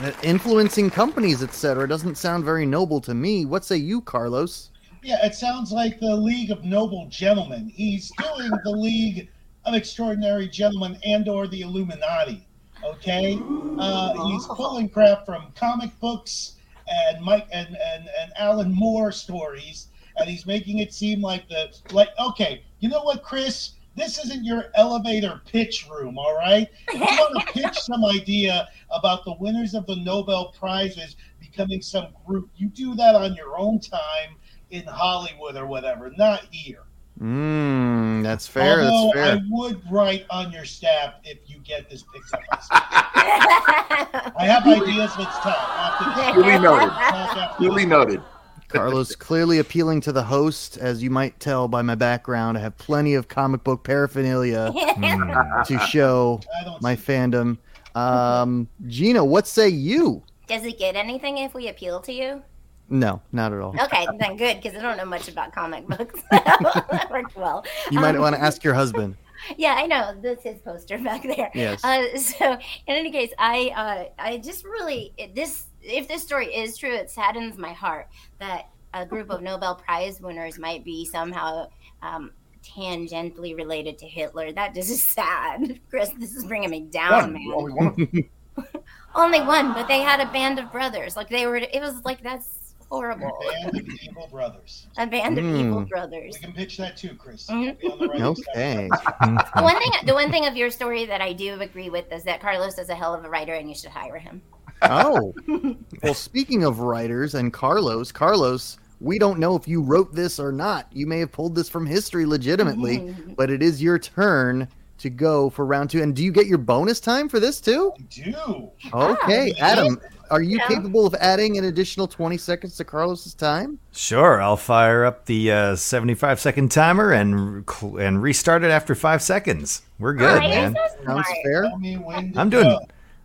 [0.00, 3.44] Uh, Influencing companies, etc., doesn't sound very noble to me.
[3.44, 4.70] What say you, Carlos?
[5.02, 7.68] Yeah, it sounds like the League of Noble Gentlemen.
[7.68, 9.28] He's doing the League
[9.64, 12.46] of Extraordinary Gentlemen and/or the Illuminati.
[12.84, 13.40] Okay,
[13.78, 16.54] uh, he's pulling crap from comic books
[16.88, 21.76] and Mike and, and and Alan Moore stories, and he's making it seem like the
[21.92, 22.10] like.
[22.20, 23.72] Okay, you know what, Chris?
[23.98, 26.68] This isn't your elevator pitch room, all right?
[26.86, 31.82] If you want to pitch some idea about the winners of the Nobel prizes becoming
[31.82, 34.36] some group, you do that on your own time
[34.70, 36.84] in Hollywood or whatever, not here.
[37.20, 38.80] Mmm, that's fair.
[38.80, 39.36] Although that's fair.
[39.36, 42.40] I would write on your staff if you get this pixel.
[42.70, 45.56] I have ideas, but it's tough.
[45.58, 46.90] After this, Duly noted.
[46.90, 48.22] talk Duly noted.
[48.68, 52.58] Carlos clearly appealing to the host, as you might tell by my background.
[52.58, 55.62] I have plenty of comic book paraphernalia Hmm.
[55.64, 56.40] to show
[56.80, 57.58] my fandom.
[57.94, 60.22] Um, Gina, what say you?
[60.46, 62.42] Does it get anything if we appeal to you?
[62.90, 63.74] No, not at all.
[63.82, 66.20] Okay, then good, because I don't know much about comic books.
[66.30, 67.64] that worked well.
[67.90, 69.16] You might Um, want to ask your husband.
[69.56, 70.16] Yeah, I know.
[70.20, 71.48] That's his poster back there.
[71.54, 71.84] Yes.
[71.84, 72.58] Uh, so, in
[72.96, 73.72] any case, I
[74.18, 78.68] uh, I just really this if this story is true, it saddens my heart that
[78.94, 81.68] a group of Nobel Prize winners might be somehow
[82.02, 84.52] um, tangentially related to Hitler.
[84.52, 86.10] That just is sad, Chris.
[86.18, 87.52] This is bringing me down, One, man.
[87.54, 88.30] only one.
[89.14, 91.16] Only one, but they had a band of brothers.
[91.16, 91.56] Like they were.
[91.56, 93.30] It was like that's horrible.
[93.48, 94.86] A band of Evil Brothers.
[94.98, 95.84] A band of evil Hmm.
[95.84, 96.34] brothers.
[96.34, 97.46] We can pitch that too, Chris.
[97.46, 97.78] Mhm.
[97.80, 98.88] Be on the right Okay.
[99.56, 102.24] The one thing, the one thing of your story that I do agree with is
[102.24, 104.42] that Carlos is a hell of a writer, and you should hire him.
[104.82, 105.34] Oh.
[106.02, 110.52] Well, speaking of writers and Carlos, Carlos, we don't know if you wrote this or
[110.52, 110.86] not.
[110.92, 115.50] You may have pulled this from history legitimately, but it is your turn to go
[115.50, 116.00] for round two.
[116.02, 117.92] And do you get your bonus time for this too?
[117.98, 118.70] I do.
[118.94, 120.68] Okay, Ah, Adam, are you Yeah.
[120.68, 123.78] capable of adding an additional 20 seconds to Carlos's time?
[123.92, 127.64] Sure, I'll fire up the uh, 75 second timer and
[127.98, 129.82] and restart it after five seconds.
[129.98, 130.76] We're good, Oh, man.
[130.98, 131.62] so Sounds fair.
[131.64, 132.78] Tell me when to I'm doing go.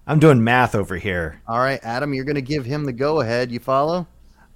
[0.05, 1.41] I'm doing math over here.
[1.47, 3.53] All right, Adam, you're going to give him the go ahead.
[3.53, 4.05] You follow?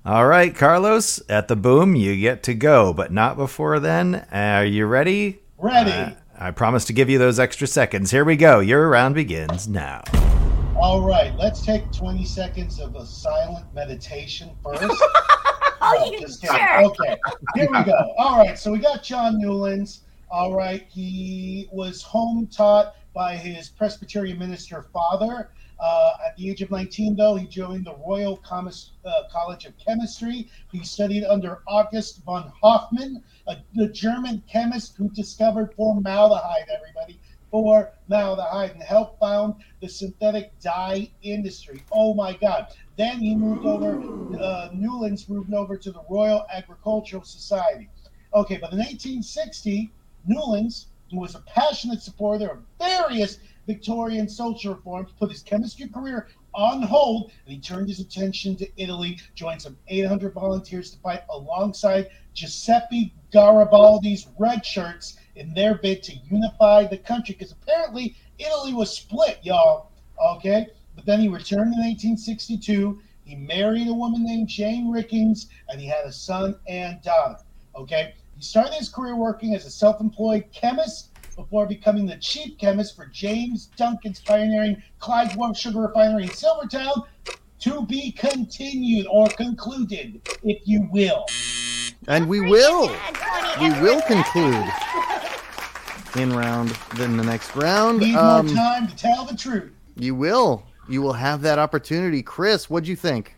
[0.06, 4.28] All right, Carlos, at the boom, you get to go, but not before then.
[4.32, 5.40] Are you ready?
[5.58, 5.92] Ready.
[5.92, 8.12] Uh, I promise to give you those extra seconds.
[8.12, 8.60] Here we go.
[8.60, 10.04] Your round begins now.
[10.76, 14.84] All right, let's take 20 seconds of a silent meditation first.
[15.82, 16.84] oh, you sure?
[16.84, 17.18] Okay,
[17.56, 18.14] here we go.
[18.18, 20.02] All right, so we got John Newlands.
[20.30, 25.50] All right, he was home taught by his Presbyterian minister father.
[25.80, 29.74] Uh, at the age of 19, though, he joined the Royal Commis- uh, College of
[29.80, 30.52] Chemistry.
[30.72, 38.74] He studied under August von Hofmann, a, the German chemist who discovered formaldehyde, everybody, formaldehyde,
[38.74, 41.82] and helped found the synthetic dye industry.
[41.92, 42.68] Oh my God.
[42.98, 44.00] Then he moved over,
[44.40, 47.90] uh, Newlands moved over to the Royal Agricultural Society.
[48.36, 49.92] Okay, but in 1860,
[50.28, 56.28] Newlands who was a passionate supporter of various Victorian social reforms, put his chemistry career
[56.54, 61.22] on hold, and he turned his attention to Italy, joined some 800 volunteers to fight
[61.30, 68.74] alongside Giuseppe Garibaldi's red shirts in their bid to unify the country, because apparently Italy
[68.74, 69.92] was split, y'all.
[70.20, 70.68] Okay?
[70.96, 73.00] But then he returned in 1862.
[73.24, 77.44] He married a woman named Jane Rickings, and he had a son and daughter.
[77.76, 78.16] Okay?
[78.38, 82.96] He started his career working as a self employed chemist before becoming the chief chemist
[82.96, 87.04] for James Duncan's pioneering Clydesdale Sugar Refinery in Silvertown.
[87.62, 91.26] To be continued or concluded, if you will.
[92.08, 92.92] And we will.
[93.60, 94.64] We will conclude
[96.16, 98.00] in round, then the next round.
[98.00, 99.72] Need um, more time to tell the truth.
[99.96, 100.64] You will.
[100.88, 102.22] You will have that opportunity.
[102.22, 103.34] Chris, what'd you think?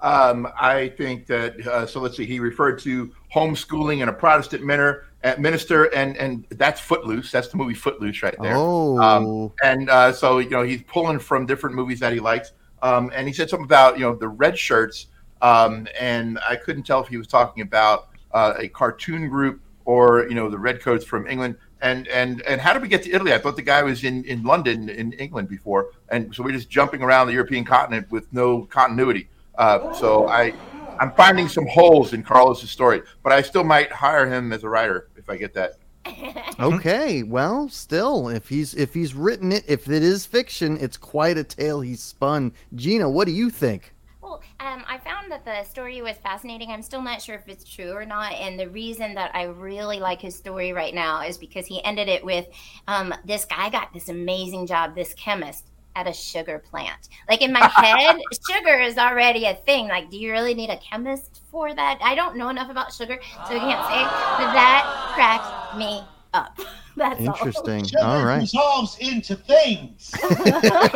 [0.00, 2.00] Um, I think that uh, so.
[2.00, 2.26] Let's see.
[2.26, 7.30] He referred to homeschooling and a Protestant minister, uh, minister, and and that's Footloose.
[7.30, 8.54] That's the movie Footloose right there.
[8.56, 12.52] Oh, um, and uh, so you know he's pulling from different movies that he likes.
[12.82, 15.08] Um, and he said something about you know the red shirts,
[15.42, 20.26] um, and I couldn't tell if he was talking about uh, a cartoon group or
[20.28, 21.56] you know the redcoats from England.
[21.82, 23.34] And and and how did we get to Italy?
[23.34, 26.70] I thought the guy was in in London in England before, and so we're just
[26.70, 29.28] jumping around the European continent with no continuity.
[29.58, 30.52] Uh, so I,
[30.98, 34.68] I'm finding some holes in Carlos's story, but I still might hire him as a
[34.68, 35.74] writer if I get that.
[36.60, 41.36] okay, well, still, if he's if he's written it, if it is fiction, it's quite
[41.36, 42.52] a tale he's spun.
[42.74, 43.92] Gina, what do you think?
[44.22, 46.70] Well, um, I found that the story was fascinating.
[46.70, 48.32] I'm still not sure if it's true or not.
[48.32, 52.08] And the reason that I really like his story right now is because he ended
[52.08, 52.46] it with
[52.88, 57.08] um, this guy got this amazing job, this chemist at a sugar plant.
[57.28, 59.88] Like in my head, sugar is already a thing.
[59.88, 61.98] Like, do you really need a chemist for that?
[62.02, 64.02] I don't know enough about sugar, so I can't say.
[64.38, 66.02] But that cracked me
[66.34, 66.60] up.
[66.96, 67.84] That's interesting.
[68.00, 68.40] All, all right.
[68.40, 70.14] Dissolves into things.
[70.22, 70.94] you don't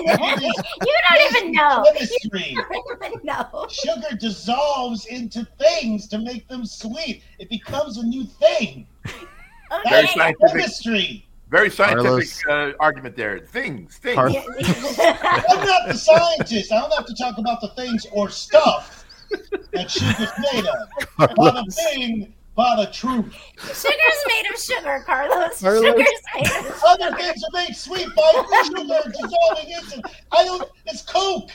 [1.37, 1.85] even know.
[1.93, 2.53] Chemistry.
[2.53, 3.67] You don't even know.
[3.69, 7.23] Sugar dissolves into things to make them sweet.
[7.39, 8.87] It becomes a new thing.
[9.05, 9.91] Okay.
[9.91, 10.51] Very scientific.
[10.53, 11.27] Chemistry.
[11.51, 13.41] Very scientific uh, argument there.
[13.41, 14.15] Things, things.
[14.15, 16.71] Car- I'm not the scientist.
[16.73, 19.05] I don't have to talk about the things or stuff
[19.73, 21.37] that sugar's made of.
[21.37, 23.35] By the thing, by the truth.
[23.59, 25.61] Sugar's made of sugar, Carlos.
[25.61, 25.85] Carlos.
[25.85, 30.03] Sugar's made of Other things are made sweet by sugar dissolving into.
[30.31, 30.71] I don't.
[30.87, 31.51] It's Coke.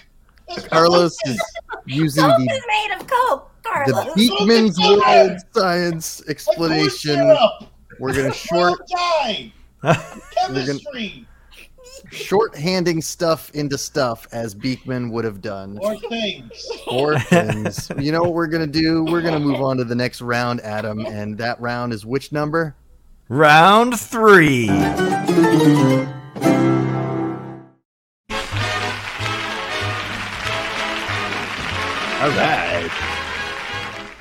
[0.49, 1.41] It's Carlos is
[1.85, 2.53] using Coke the.
[2.53, 4.13] is made of Coke, Carlos.
[4.13, 7.37] The Beakman's World Science explanation.
[7.97, 8.79] We're gonna short.
[10.47, 11.27] Chemistry.
[12.11, 15.77] Short-handing stuff into stuff as Beakman would have done.
[15.81, 16.67] Or things.
[16.87, 17.91] Or things.
[17.99, 19.03] you know what we're gonna do?
[19.05, 22.75] We're gonna move on to the next round, Adam, and that round is which number?
[23.29, 24.69] Round three.
[32.21, 32.74] All right.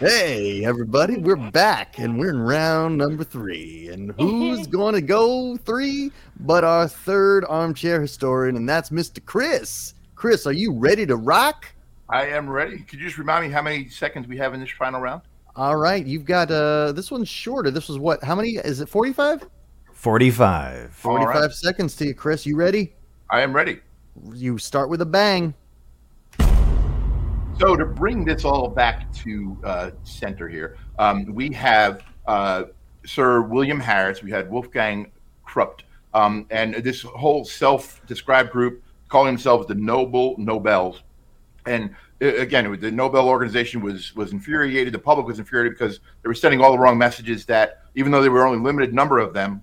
[0.07, 3.88] Hey, everybody, we're back and we're in round number three.
[3.88, 9.25] And who's going to go three but our third armchair historian, and that's Mr.
[9.25, 9.95] Chris.
[10.14, 11.73] Chris, are you ready to rock?
[12.11, 12.81] I am ready.
[12.81, 15.23] Could you just remind me how many seconds we have in this final round?
[15.57, 17.71] All right, you've got uh this one's shorter.
[17.71, 18.23] This was what?
[18.23, 18.57] How many?
[18.57, 19.49] Is it 45?
[19.90, 20.90] 45.
[20.93, 21.51] 45 right.
[21.51, 22.45] seconds to you, Chris.
[22.45, 22.93] You ready?
[23.31, 23.81] I am ready.
[24.35, 25.55] You start with a bang.
[27.59, 32.64] So to bring this all back to uh, center here, um, we have uh,
[33.07, 34.25] Sir William Harris.
[34.25, 35.12] We had Wolfgang
[35.45, 35.83] Krupp,
[36.14, 41.03] um, and this whole self-described group calling themselves the Noble Nobels.
[41.64, 44.93] And uh, again, the Nobel organization was was infuriated.
[44.93, 47.47] The public was infuriated because they were sending all the wrong messages.
[47.47, 49.62] That even though there were only a limited number of them,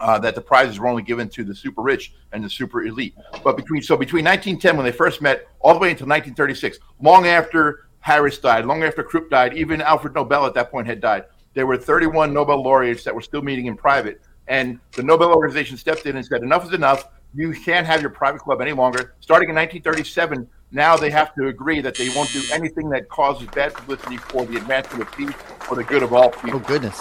[0.00, 3.14] uh, that the prizes were only given to the super rich and the super elite.
[3.42, 7.26] But between so between 1910 when they first met, all the way until 1936, long
[7.26, 11.24] after Harris died, long after Krupp died, even Alfred Nobel at that point had died.
[11.54, 15.76] There were 31 Nobel laureates that were still meeting in private, and the Nobel organization
[15.76, 17.08] stepped in and said, "Enough is enough.
[17.32, 21.46] You can't have your private club any longer." Starting in 1937, now they have to
[21.46, 25.34] agree that they won't do anything that causes bad publicity for the advancement of peace
[25.70, 26.56] or the good of all people.
[26.56, 27.00] Oh goodness!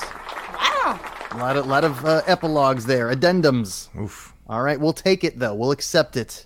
[0.54, 1.00] Wow.
[1.34, 3.90] A lot of lot of uh, epilogues there, addendums.
[4.00, 4.34] Oof.
[4.48, 5.54] All right, we'll take it though.
[5.56, 6.46] We'll accept it.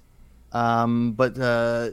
[0.54, 1.90] Um, but uh,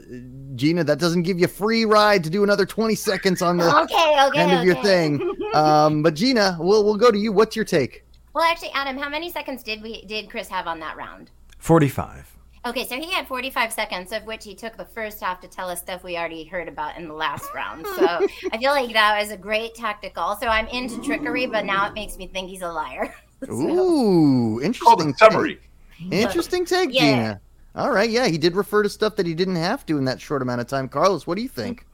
[0.55, 4.15] Gina, that doesn't give you free ride to do another twenty seconds on the Okay,
[4.27, 4.39] okay.
[4.39, 5.31] end of your thing.
[5.55, 7.31] Um, but Gina, we'll we'll go to you.
[7.31, 8.03] What's your take?
[8.33, 11.31] well, actually, Adam, how many seconds did we did Chris have on that round?
[11.59, 12.34] 45.
[12.65, 15.69] Okay, so he had 45 seconds, of which he took the first half to tell
[15.69, 17.85] us stuff we already heard about in the last round.
[17.85, 18.05] So
[18.51, 20.23] I feel like that was a great tactical.
[20.23, 23.13] Also, I'm into trickery, but now it makes me think he's a liar.
[23.45, 25.59] So- Ooh, interesting the summary.
[25.99, 26.13] take.
[26.13, 27.01] Interesting take, Yeah.
[27.01, 27.41] Gina.
[27.75, 30.21] All right, yeah, he did refer to stuff that he didn't have to in that
[30.21, 30.87] short amount of time.
[30.87, 31.85] Carlos, what do you think?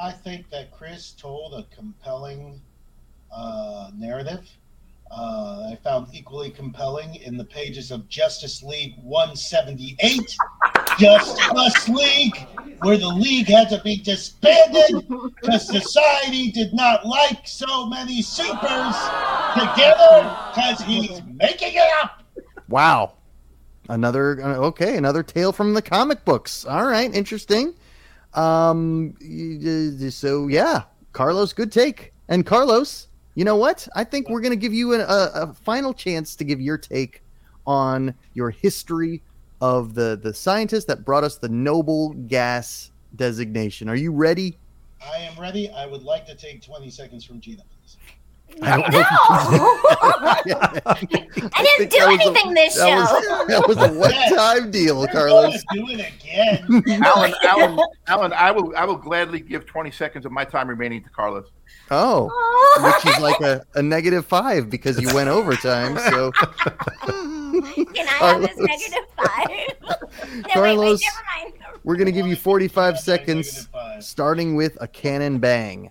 [0.00, 2.60] I think that Chris told a compelling
[3.34, 4.46] uh, narrative.
[5.10, 10.36] Uh, I found equally compelling in the pages of Justice League 178,
[10.98, 12.36] Justice League,
[12.80, 15.08] where the league had to be disbanded
[15.40, 18.94] because society did not like so many supers
[19.54, 22.22] together because he's making it up.
[22.68, 23.14] Wow.
[23.88, 26.66] Another okay, another tale from the comic books.
[26.66, 27.74] All right, interesting.
[28.34, 29.14] Um
[30.10, 32.12] so yeah, Carlos good take.
[32.28, 33.07] And Carlos,
[33.38, 33.86] you know what?
[33.94, 36.76] I think we're going to give you a, a, a final chance to give your
[36.76, 37.22] take
[37.68, 39.22] on your history
[39.60, 43.88] of the the scientist that brought us the noble gas designation.
[43.88, 44.58] Are you ready?
[45.00, 45.70] I am ready.
[45.70, 47.96] I would like to take 20 seconds from Gina, please.
[48.60, 48.98] I don't No!
[50.46, 50.80] Yeah.
[50.86, 52.86] I didn't think do that was a- anything this show.
[52.86, 55.62] That was, that was a one-time deal, We're Carlos.
[55.70, 56.12] gonna do it
[56.80, 57.02] again.
[57.04, 61.04] Alan, Alan, Alan, I will, I will gladly give 20 seconds of my time remaining
[61.04, 61.46] to Carlos.
[61.90, 62.30] Oh,
[63.04, 65.98] which is like a, a negative five because you went overtime.
[66.10, 68.56] So, Can I have this Carlos.
[68.58, 69.48] negative five?
[69.82, 69.96] no,
[70.32, 71.78] wait, Carlos, wait, never mind.
[71.84, 73.68] we're going to give you 45 seconds,
[74.00, 75.90] starting with a cannon bang.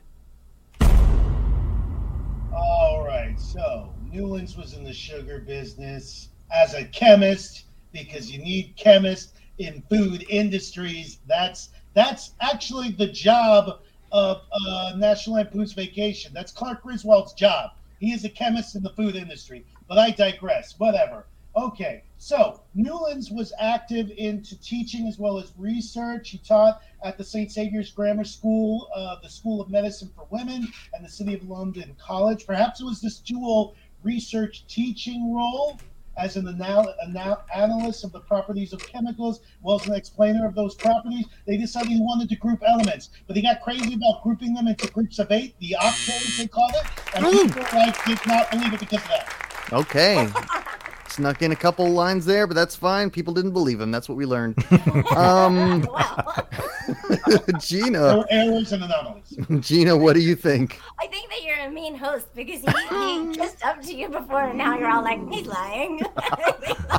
[2.53, 8.73] All right, so Newlands was in the sugar business as a chemist because you need
[8.77, 11.19] chemists in food industries.
[11.27, 13.79] That's that's actually the job
[14.11, 16.31] of uh, National Lampoon's Vacation.
[16.33, 17.71] That's Clark Griswold's job.
[17.99, 19.65] He is a chemist in the food industry.
[19.87, 20.75] But I digress.
[20.77, 21.25] Whatever.
[21.55, 26.29] Okay, so Newlands was active into teaching as well as research.
[26.29, 27.51] He taught at the St.
[27.51, 31.95] Saviour's Grammar School, uh, the School of Medicine for Women, and the City of London
[31.99, 32.45] College.
[32.45, 35.79] Perhaps it was this dual research teaching role
[36.17, 40.45] as an anal- anal- analyst of the properties of chemicals, as well as an explainer
[40.47, 41.25] of those properties.
[41.45, 44.87] They decided he wanted to group elements, but he got crazy about grouping them into
[44.91, 47.47] groups of eight, the octaves they called it, and hmm.
[47.47, 49.33] people like did not believe it because of that.
[49.73, 50.29] Okay.
[51.09, 53.09] Snuck in a couple lines there, but that's fine.
[53.09, 53.91] People didn't believe him.
[53.91, 54.55] That's what we learned.
[55.15, 55.87] Um,
[57.59, 59.37] Gina, were errors and anomalies.
[59.59, 60.79] Gina, what do you think?
[60.99, 64.43] I think that you're a mean host because he, he kissed up to you before
[64.43, 66.01] and now you're all like, he's lying.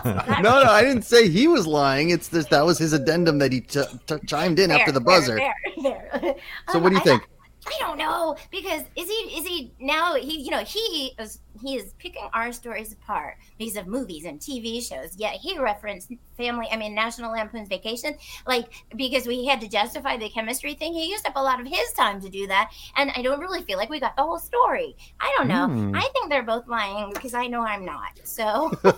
[0.05, 2.11] No, no, I didn't say he was lying.
[2.11, 5.37] It's this that was his addendum that he t- t- chimed in after the buzzer.
[5.37, 6.35] There, there, there.
[6.71, 7.29] So Um, what do you I- think?
[7.69, 11.77] I don't know because is he is he now he you know he is he
[11.77, 15.17] is picking our stories apart because of movies and TV shows.
[15.17, 16.69] Yet he referenced family.
[16.71, 18.15] I mean National Lampoon's Vacation,
[18.47, 20.93] like because we had to justify the chemistry thing.
[20.93, 23.63] He used up a lot of his time to do that, and I don't really
[23.63, 24.97] feel like we got the whole story.
[25.21, 25.67] I don't know.
[25.67, 25.95] Hmm.
[25.95, 28.19] I think they're both lying because I know I'm not.
[28.25, 28.73] So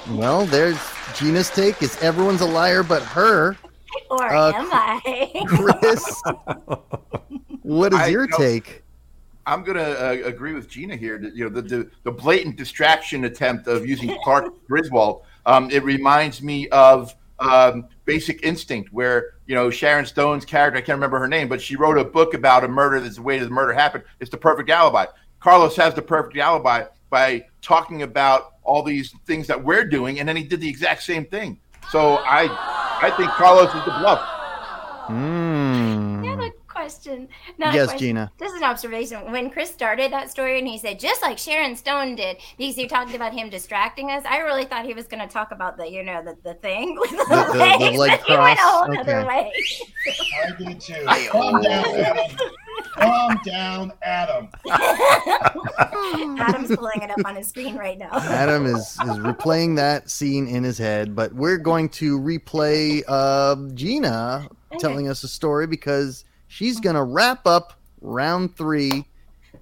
[0.10, 0.78] Well, there's
[1.16, 1.82] Gina's take.
[1.82, 3.56] Is everyone's a liar but her?
[4.10, 5.44] or Uh, am I?
[5.48, 6.22] Chris,
[7.62, 8.82] what is I your don't- take?
[9.48, 11.18] I'm gonna uh, agree with Gina here.
[11.18, 15.22] That, you know, the, the the blatant distraction attempt of using Clark Griswold.
[15.46, 20.78] Um, it reminds me of um, Basic Instinct, where you know Sharon Stone's character.
[20.78, 22.98] I can't remember her name, but she wrote a book about a murder.
[22.98, 24.02] That's the way the murder happened.
[24.18, 25.06] It's the perfect alibi.
[25.38, 30.28] Carlos has the perfect alibi by talking about all these things that we're doing, and
[30.28, 31.60] then he did the exact same thing.
[31.90, 32.48] So I
[33.02, 34.20] I think Carlos is the bluff.
[35.08, 35.12] I
[36.24, 36.48] have Hmm.
[36.68, 37.28] question.
[37.58, 37.98] Not Yes, question.
[38.08, 38.32] Gina.
[38.38, 39.30] This is an observation.
[39.32, 42.86] When Chris started that story and he said, just like Sharon Stone did, because he
[42.86, 45.88] talked about him distracting us, I really thought he was going to talk about the,
[45.90, 48.24] you know, the, the thing with the, The- the- the leg but he went a
[48.24, 48.58] cross?
[48.60, 49.52] whole other way.
[50.44, 51.04] I did too.
[51.30, 52.36] Calm down, Adam.
[52.96, 54.48] Calm down, Adam.
[56.38, 58.10] Adam's pulling it up on his screen right now.
[58.12, 63.56] Adam is is replaying that scene in his head, but we're going to replay uh,
[63.74, 64.78] Gina okay.
[64.78, 69.06] telling us a story because she's gonna wrap up round three.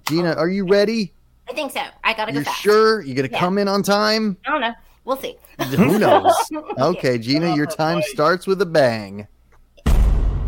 [0.07, 1.13] Gina, are you ready?
[1.49, 1.81] I think so.
[2.03, 2.39] I gotta go.
[2.39, 3.01] You sure?
[3.01, 3.39] You gonna yeah.
[3.39, 4.37] come in on time?
[4.45, 4.73] I don't know.
[5.03, 5.35] We'll see.
[5.75, 6.33] Who knows?
[6.77, 9.27] Okay, Gina, your time starts with a bang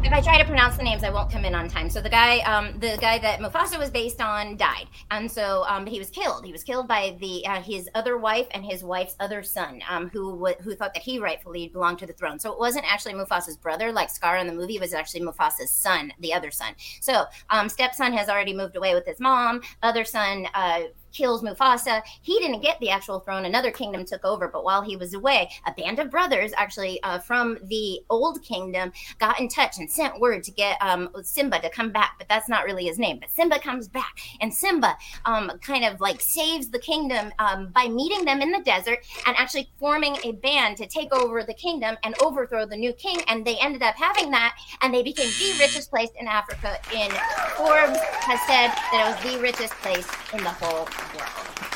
[0.03, 1.89] if I try to pronounce the names, I won't come in on time.
[1.89, 5.85] So the guy, um, the guy that Mufasa was based on, died, and so um,
[5.85, 6.45] he was killed.
[6.45, 10.09] He was killed by the uh, his other wife and his wife's other son, um,
[10.09, 12.39] who who thought that he rightfully belonged to the throne.
[12.39, 14.75] So it wasn't actually Mufasa's brother, like Scar in the movie.
[14.75, 16.73] It was actually Mufasa's son, the other son.
[17.01, 19.61] So um, stepson has already moved away with his mom.
[19.83, 20.47] Other son.
[20.53, 20.83] Uh,
[21.17, 22.03] kills Mufasa.
[22.21, 23.45] He didn't get the actual throne.
[23.45, 24.47] Another kingdom took over.
[24.47, 28.91] But while he was away, a band of brothers actually uh, from the old kingdom
[29.19, 32.15] got in touch and sent word to get um, Simba to come back.
[32.19, 33.19] But that's not really his name.
[33.19, 34.95] But Simba comes back, and Simba
[35.25, 39.35] um, kind of like saves the kingdom um, by meeting them in the desert and
[39.37, 43.21] actually forming a band to take over the kingdom and overthrow the new king.
[43.27, 46.77] And they ended up having that, and they became the richest place in Africa.
[46.93, 47.09] In
[47.57, 47.99] Forbes
[48.29, 50.85] has said that it was the richest place in the whole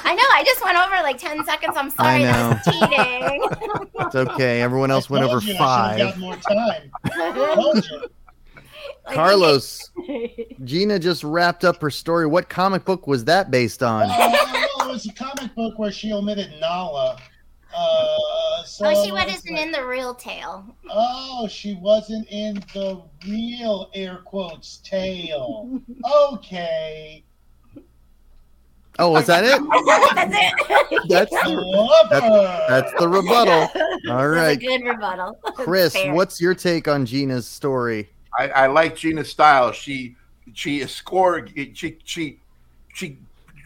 [0.04, 0.24] I know.
[0.34, 1.76] I just went over like ten seconds.
[1.78, 2.26] I'm sorry.
[2.26, 2.58] I know.
[2.66, 3.50] cheating.
[4.00, 4.62] it's okay.
[4.62, 6.18] Everyone else went over five.
[6.18, 6.92] more time.
[9.14, 9.90] Carlos,
[10.64, 12.28] Gina just wrapped up her story.
[12.28, 14.04] What comic book was that based on?
[14.04, 14.32] Uh,
[14.78, 17.18] well, it was a comic book where she omitted Nala.
[17.74, 20.66] Uh, so oh, she wasn't in the real tale.
[20.90, 25.82] Oh, she wasn't in the real air quotes tale.
[26.34, 27.24] Okay.
[29.00, 29.62] Oh, was that it?
[31.08, 31.32] that's it.
[31.32, 33.70] That's the, that's, that's the rebuttal.
[34.10, 34.60] All right.
[34.60, 35.38] good rebuttal.
[35.56, 38.10] Chris, what's your take on Gina's story?
[38.38, 39.72] I, I like Gina's style.
[39.72, 40.16] She
[40.54, 41.54] she scored.
[41.74, 42.40] She she
[42.94, 43.18] she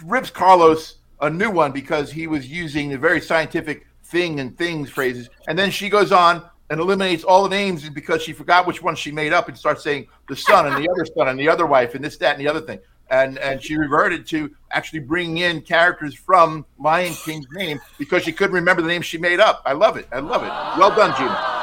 [0.04, 4.90] rips Carlos a new one because he was using the very scientific thing and things
[4.90, 8.82] phrases, and then she goes on and eliminates all the names because she forgot which
[8.82, 11.48] one she made up and starts saying the son and the other son and the
[11.48, 12.80] other wife and this that and the other thing
[13.22, 18.32] and and she reverted to actually bringing in characters from Lion King's name because she
[18.32, 19.61] couldn't remember the name she made up.
[19.66, 20.07] I love it.
[20.11, 20.80] I love it.
[20.80, 21.55] Well done, Gina.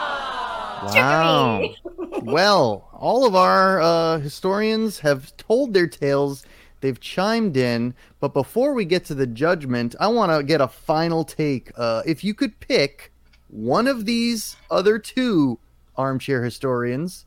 [0.85, 1.75] Wow.
[2.23, 6.45] well, all of our uh, historians have told their tales.
[6.81, 10.67] They've chimed in, but before we get to the judgment, I want to get a
[10.67, 11.71] final take.
[11.77, 13.13] Uh, if you could pick
[13.47, 15.61] one of these other two
[15.95, 17.27] armchair historians,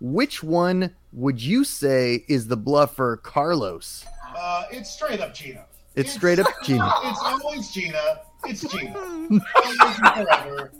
[0.00, 4.04] which one would you say is the bluffer Carlos?
[4.36, 5.64] Uh, it's straight up Gina.
[5.94, 6.90] It's, it's straight up Gina.
[7.04, 8.20] It's always Gina.
[8.44, 8.94] It's Gina.
[10.14, 10.72] forever.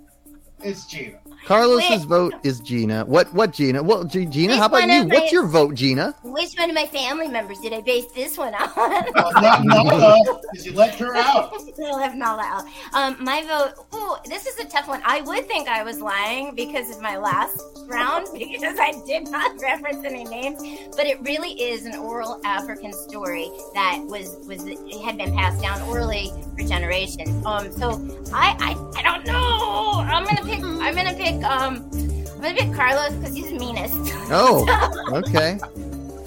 [0.63, 1.19] It's Gina.
[1.47, 2.09] Carlos's Wait.
[2.09, 3.05] vote is Gina.
[3.05, 3.33] What?
[3.35, 3.83] What Gina?
[3.83, 5.05] Well, G- Gina, how about you?
[5.05, 6.15] My, What's your vote, Gina?
[6.23, 8.71] Which one of my family members did I base this one on?
[8.77, 11.53] well, not Nala, because you left her out.
[11.85, 12.65] I left Nala out.
[12.95, 13.85] Um, my vote.
[13.95, 15.03] Ooh, this is a tough one.
[15.05, 19.61] I would think I was lying because of my last round because I did not
[19.61, 20.61] reference any names,
[20.97, 24.63] but it really is an oral African story that was was
[25.05, 27.45] had been passed down orally for generations.
[27.47, 27.91] Um, so
[28.33, 30.05] I I, I don't know.
[30.07, 30.63] I'm gonna pick.
[30.63, 33.97] I'm gonna pick pick um I'm gonna pick Carlos because he's the meanest.
[34.33, 34.65] Oh,
[35.13, 35.59] okay.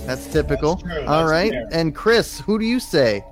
[0.06, 0.76] That's typical.
[0.76, 1.54] That's All right.
[1.54, 1.70] Fair.
[1.72, 3.24] And Chris, who do you say?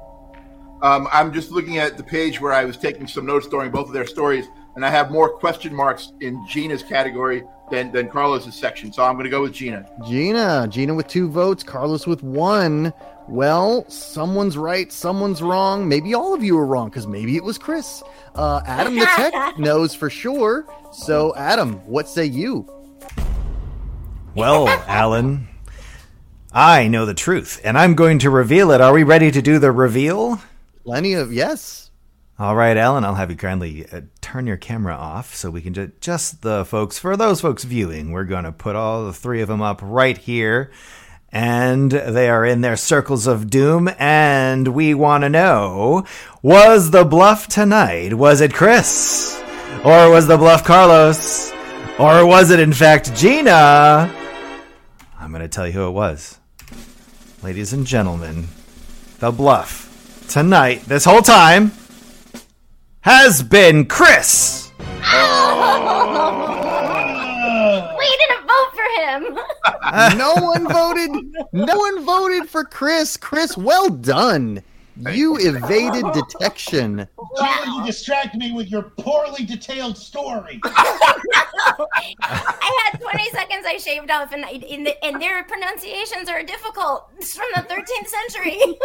[0.82, 3.88] Um, I'm just looking at the page where I was taking some notes during both
[3.88, 8.56] of their stories, and I have more question marks in Gina's category than, than Carlos's
[8.56, 8.94] section.
[8.94, 9.86] So I'm going to go with Gina.
[10.08, 10.68] Gina.
[10.70, 12.94] Gina with two votes, Carlos with one.
[13.28, 15.88] Well, someone's right, someone's wrong.
[15.88, 18.04] Maybe all of you are wrong because maybe it was Chris.
[18.36, 20.68] Uh, Adam the Tech knows for sure.
[20.92, 22.70] So, Adam, what say you?
[24.36, 25.48] Well, Alan,
[26.54, 28.82] I know the truth, and I'm going to reveal it.
[28.82, 30.42] Are we ready to do the reveal?
[30.84, 31.92] Plenty of yes.
[32.40, 35.74] All right, Alan, I'll have you kindly uh, turn your camera off so we can
[35.74, 38.12] ju- just the folks for those folks viewing.
[38.12, 40.72] We're going to put all the three of them up right here
[41.32, 43.90] and they are in their circles of doom.
[43.98, 46.06] And we want to know
[46.42, 48.14] was the bluff tonight?
[48.14, 49.42] Was it Chris?
[49.86, 51.52] Or was the bluff Carlos?
[51.98, 54.14] Or was it, in fact, Gina?
[55.20, 56.40] I'm going to tell you who it was.
[57.44, 58.48] Ladies and gentlemen,
[59.20, 61.72] the bluff tonight, this whole time,
[63.02, 64.72] has been Chris.
[64.80, 65.98] him.
[70.18, 71.12] no one voted.
[71.54, 73.18] No one voted for Chris.
[73.18, 74.62] Chris, well done.
[75.10, 77.08] You evaded detection.
[77.18, 77.64] Wow.
[77.66, 80.60] You distract me with your poorly detailed story.
[80.66, 81.88] I
[82.92, 83.66] had 20 seconds.
[83.66, 87.10] I shaved off, and in the, and their pronunciations are difficult.
[87.18, 88.60] It's from the 13th century.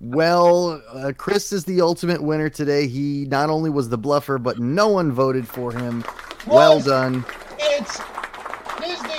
[0.00, 2.86] Well, uh, Chris is the ultimate winner today.
[2.86, 6.04] He not only was the bluffer, but no one voted for him.
[6.46, 6.84] Well What?
[6.84, 7.24] done.
[7.58, 7.98] It's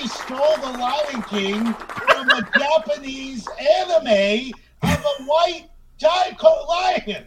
[0.02, 4.52] Disney stole the Lion King from a Japanese anime
[4.84, 5.66] of a white
[5.98, 7.26] giant co- lion.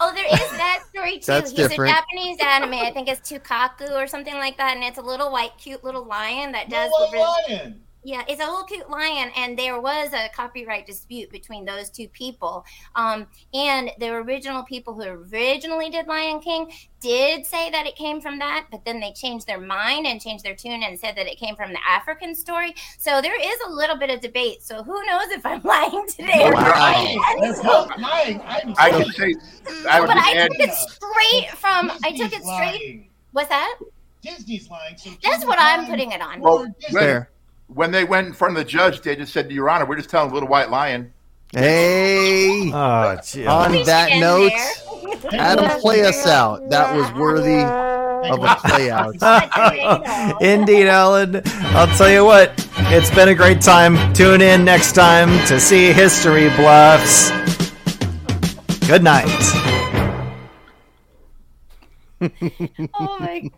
[0.00, 1.24] oh, there is that story too.
[1.26, 1.92] That's He's different.
[1.92, 2.74] a Japanese anime.
[2.74, 6.04] I think it's Tukaku or something like that, and it's a little white, cute little
[6.04, 7.16] lion that does white the.
[7.16, 7.80] ris- lion.
[8.06, 12.06] Yeah, it's a little cute lion, and there was a copyright dispute between those two
[12.08, 12.66] people.
[12.94, 18.20] Um, and the original people who originally did Lion King did say that it came
[18.20, 21.26] from that, but then they changed their mind and changed their tune and said that
[21.26, 22.74] it came from the African story.
[22.98, 24.62] So there is a little bit of debate.
[24.62, 26.42] So who knows if I'm lying today?
[26.44, 26.76] Or you're not.
[26.78, 27.20] lying.
[27.40, 28.40] They're both lying.
[28.44, 29.34] I'm I can say,
[29.88, 31.90] I would but I add, took it straight from.
[32.04, 32.44] I took it straight.
[32.44, 33.10] lying.
[33.32, 33.78] What's that?
[34.20, 34.96] Disney's lying.
[34.98, 36.40] So That's Disney's what I'm putting it on.
[36.40, 37.00] Well, or Disney.
[37.00, 37.30] Fair.
[37.68, 40.10] When they went in front of the judge, they just said, Your Honor, we're just
[40.10, 41.12] telling a Little White Lion.
[41.52, 44.52] Hey, Oh, on that note.
[45.32, 46.68] Adam, play us out.
[46.70, 47.60] That was worthy
[48.28, 50.40] of a play out.
[50.42, 51.42] Indeed, Alan.
[51.46, 52.52] I'll tell you what,
[52.88, 54.12] it's been a great time.
[54.14, 57.30] Tune in next time to see History Bluffs.
[58.88, 59.28] Good night.
[62.94, 63.50] oh my